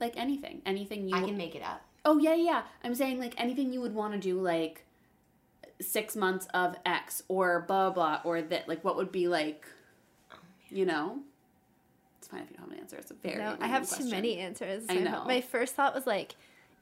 [0.00, 1.16] Like anything, anything you.
[1.16, 1.82] I can make it up.
[2.04, 2.62] Oh yeah, yeah.
[2.84, 4.84] I'm saying like anything you would want to do, like
[5.80, 8.68] six months of X or blah blah or that.
[8.68, 9.66] Like what would be like,
[10.32, 10.36] oh,
[10.70, 11.20] you know?
[12.18, 12.96] It's fine if you don't have an answer.
[12.96, 13.36] It's a very.
[13.38, 14.84] No, I random have too many answers.
[14.88, 15.24] I My- know.
[15.26, 16.34] My first thought was like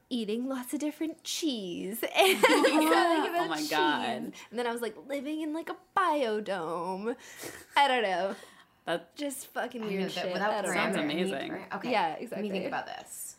[0.09, 2.03] eating lots of different cheese.
[2.17, 3.69] And something Oh my cheese.
[3.69, 4.05] God.
[4.09, 7.15] And then I was like living in like a biodome.
[7.75, 8.35] I don't know.
[8.85, 10.33] That Just fucking I know weird that shit.
[10.33, 11.03] without I don't Sounds know.
[11.03, 11.57] need amazing.
[11.75, 11.91] Okay.
[11.91, 12.49] Yeah, Let me exactly.
[12.49, 13.35] think about this.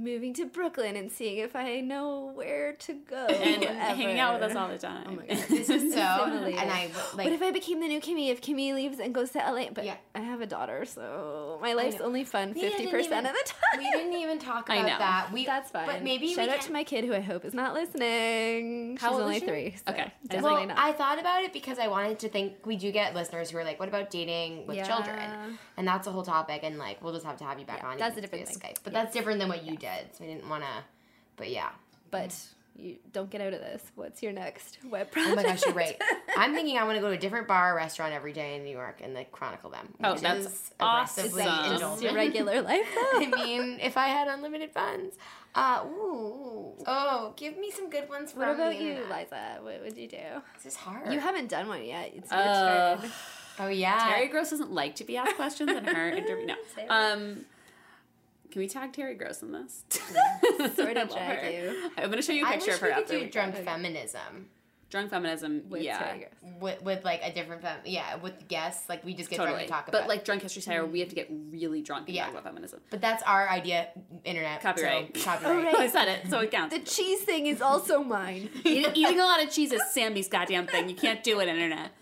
[0.00, 3.26] Moving to Brooklyn and seeing if I know where to go.
[3.26, 5.04] and hanging out with us all the time.
[5.08, 5.36] Oh my God.
[5.48, 6.58] This is so, Simulated.
[6.58, 7.26] and I like.
[7.26, 9.66] what if I became the new Kimmy if Kimmy leaves and goes to LA?
[9.74, 9.96] But Yeah.
[10.14, 13.78] I have a daughter, so my life's only fun fifty percent of the time.
[13.80, 14.98] we didn't even talk I about know.
[14.98, 15.32] that.
[15.32, 15.86] We That's fine.
[15.86, 18.96] But maybe shout we out can, to my kid who I hope is not listening.
[18.96, 19.46] How She's old is only she?
[19.46, 19.74] three.
[19.84, 20.12] so Okay.
[20.28, 20.78] definitely Well, not.
[20.78, 23.64] I thought about it because I wanted to think we do get listeners who are
[23.64, 24.86] like, "What about dating with Yeah.
[24.86, 27.80] children?" And that's a whole topic, and like we'll just have to have you back
[27.82, 27.98] Yeah, on.
[27.98, 28.70] that's a different via thing.
[28.74, 28.78] Skype.
[28.84, 30.84] But that's different than what you did, so I didn't want to.
[31.36, 31.70] But yeah.
[32.10, 32.34] but
[32.76, 33.82] you don't get out of this.
[33.94, 35.32] What's your next web project?
[35.32, 36.00] Oh my gosh, you're right.
[36.36, 38.64] I'm thinking I want to go to a different bar or restaurant every day in
[38.64, 39.92] New York and like chronicle them.
[40.02, 41.26] Oh, which that's is awesome.
[41.26, 43.18] aggressively Is that just your regular life though?
[43.20, 45.16] I mean, if I had unlimited funds.
[45.54, 46.74] Uh, ooh.
[46.86, 49.18] Oh, give me some good ones from what about you, internet.
[49.30, 49.58] Liza?
[49.62, 50.16] What would you do?
[50.54, 51.12] This is hard.
[51.12, 52.12] You haven't done one yet.
[52.14, 53.10] It's your Uh, turn.
[53.58, 54.10] oh yeah.
[54.10, 56.46] Terry Gross doesn't like to be asked questions in her interview.
[56.46, 56.54] No.
[56.76, 56.88] Say it.
[56.88, 57.44] Um,
[58.50, 59.84] can we tag Terry Gross in this?
[60.74, 61.50] Sort I of her.
[61.50, 61.90] you.
[61.96, 63.64] I'm gonna show you a I picture wish of her we could do drunk Okay.
[63.64, 64.48] feminism
[64.90, 65.62] drunk feminism.
[65.68, 66.16] With yeah,
[66.58, 69.68] with with like a different fem- yeah with guests like we just get drunk and
[69.68, 70.00] talk about.
[70.00, 72.24] But like drunk history Saturday, we have to get really drunk and Yeah.
[72.24, 72.80] talk about feminism.
[72.90, 73.86] but that's our idea.
[74.24, 75.16] Internet Copyright.
[75.16, 75.64] So, copyright.
[75.66, 75.74] Right.
[75.78, 76.74] I said it, so it counts.
[76.74, 78.50] The cheese thing is also mine.
[78.64, 80.88] Eating a lot of cheese is Sammy's goddamn thing.
[80.88, 81.92] You can't do it, internet.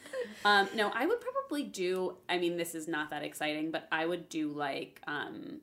[0.47, 2.17] Um, no, I would probably do.
[2.27, 5.03] I mean, this is not that exciting, but I would do like.
[5.07, 5.61] Um,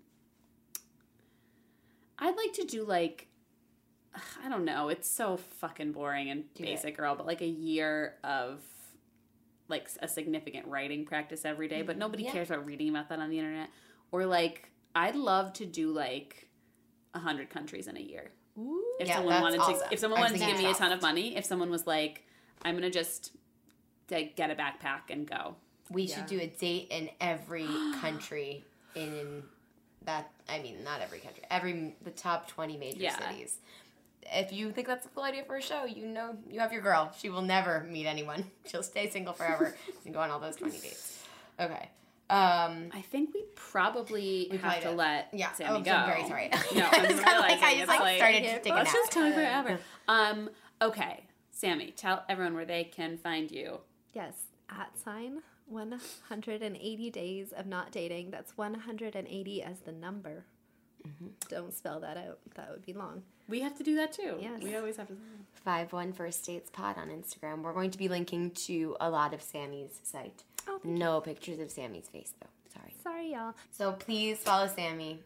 [2.19, 3.27] I'd like to do like.
[4.45, 4.89] I don't know.
[4.89, 7.15] It's so fucking boring and Do basic, girl.
[7.15, 8.61] But like a year of
[9.67, 11.99] like a significant writing practice every day, but mm-hmm.
[11.99, 12.31] nobody Yeah.
[12.31, 13.69] cares about reading about that on the internet.
[14.11, 16.47] Or like, I'd love to do like
[17.13, 18.31] a hundred countries in a year
[18.99, 19.87] if Yeah, someone wanted awesome.
[19.87, 22.23] to if someone wanted to give me a ton of money if someone was like
[22.61, 23.31] i'm gonna just
[24.09, 25.55] like, get a backpack and go
[25.89, 26.15] We Yeah.
[26.15, 27.67] should do a date in every
[28.01, 28.63] country
[28.95, 29.43] in
[30.05, 30.31] that.
[30.49, 31.43] I mean, not every country.
[31.49, 33.17] Every the top twenty major Yeah.
[33.29, 33.57] cities.
[34.31, 36.81] If you think that's a cool idea for a show, you know you have your
[36.81, 37.11] girl.
[37.19, 38.45] She will never meet anyone.
[38.65, 41.23] She'll stay single forever and go on all those twenty dates.
[41.59, 41.89] Okay.
[42.27, 44.95] Um, i think we probably We have to did.
[44.97, 45.51] let yeah.
[45.51, 46.49] sammy oh, go I'm very sorry.
[46.73, 48.73] no I i'm was realizing kinda like, I just like, like started Yeah, to take
[48.73, 48.95] a let's nap.
[48.95, 50.49] just talk forever um
[50.81, 53.77] okay sammy tell everyone where they can find you
[54.15, 54.33] Yes,
[54.71, 58.31] at sign 180 days of not dating.
[58.31, 60.45] That's 180 as the number.
[61.07, 61.27] Mm-hmm.
[61.49, 62.39] Don't spell that out.
[62.55, 63.23] That would be long.
[63.47, 64.63] we have to do that too Yes.
[64.63, 65.17] we always have to
[65.63, 67.61] Five One First Dates Pod on Instagram.
[67.61, 70.43] We're going to be linking to a lot of Sammy's site.
[70.67, 72.47] Oh, thank No pictures of Sammy's face though.
[72.73, 72.95] Sorry.
[73.03, 73.53] Sorry, y'all.
[73.71, 75.19] So please follow Sammy.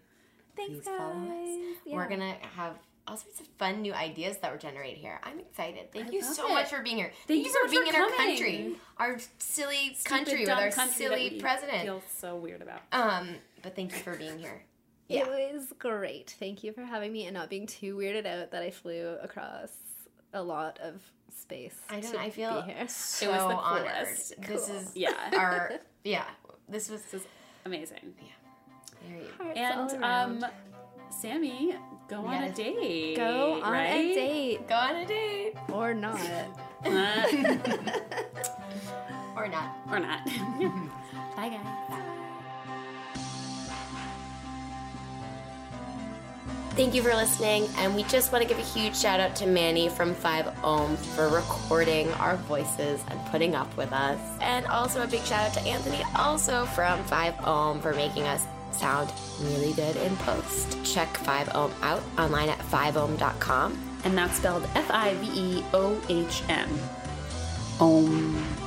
[0.56, 0.98] Thanks, Please guys.
[0.98, 1.78] follow us.
[1.86, 1.96] Yeah.
[1.96, 2.76] We're gonna have
[3.10, 5.20] all sorts of fun new ideas that were generated here.
[5.24, 5.92] I'm excited.
[5.92, 6.54] Thank I you so it.
[6.54, 7.12] much for being here.
[7.28, 10.96] Thank you so for being for in our country, our silly country with our country
[10.96, 11.84] silly president.
[11.84, 13.30] feel so weird about Um,
[13.64, 14.64] but thank you for being here.
[15.08, 15.26] Yeah.
[15.28, 16.36] It was great.
[16.40, 19.72] Thank you for having me and not being too weirded out that I flew across
[20.34, 21.02] a lot of
[21.36, 21.76] space.
[21.90, 22.12] I don't.
[22.12, 22.88] to I feel be here.
[22.88, 23.86] so the honored.
[23.88, 24.42] coolest.
[24.48, 25.72] This is yeah our
[26.04, 26.26] yeah.
[26.68, 27.28] This was this is
[27.66, 28.14] amazing
[29.08, 30.44] very Hearts And all around.
[30.44, 30.50] um,
[31.20, 31.76] Sammy,
[32.08, 33.18] go on a date.
[33.18, 33.88] go on right?
[33.90, 36.18] a date go on a date or not.
[36.86, 36.88] Uh,
[39.36, 39.76] or not.
[39.92, 40.26] or not.
[41.36, 41.66] Bye, guys.
[46.72, 49.46] Thank you for listening, and we just want to give a huge shout out to
[49.46, 54.18] Manny from 5 Ohm for recording our voices and putting up with us.
[54.40, 58.46] And also a big shout out to Anthony, also from 5 Ohm, for making us
[58.80, 59.12] sound
[59.42, 60.78] really good in post.
[60.84, 63.78] Check 5 Ohm out online at 5ohm.com.
[64.06, 66.70] And that's spelled F I V E O H M.
[67.80, 68.59] Om.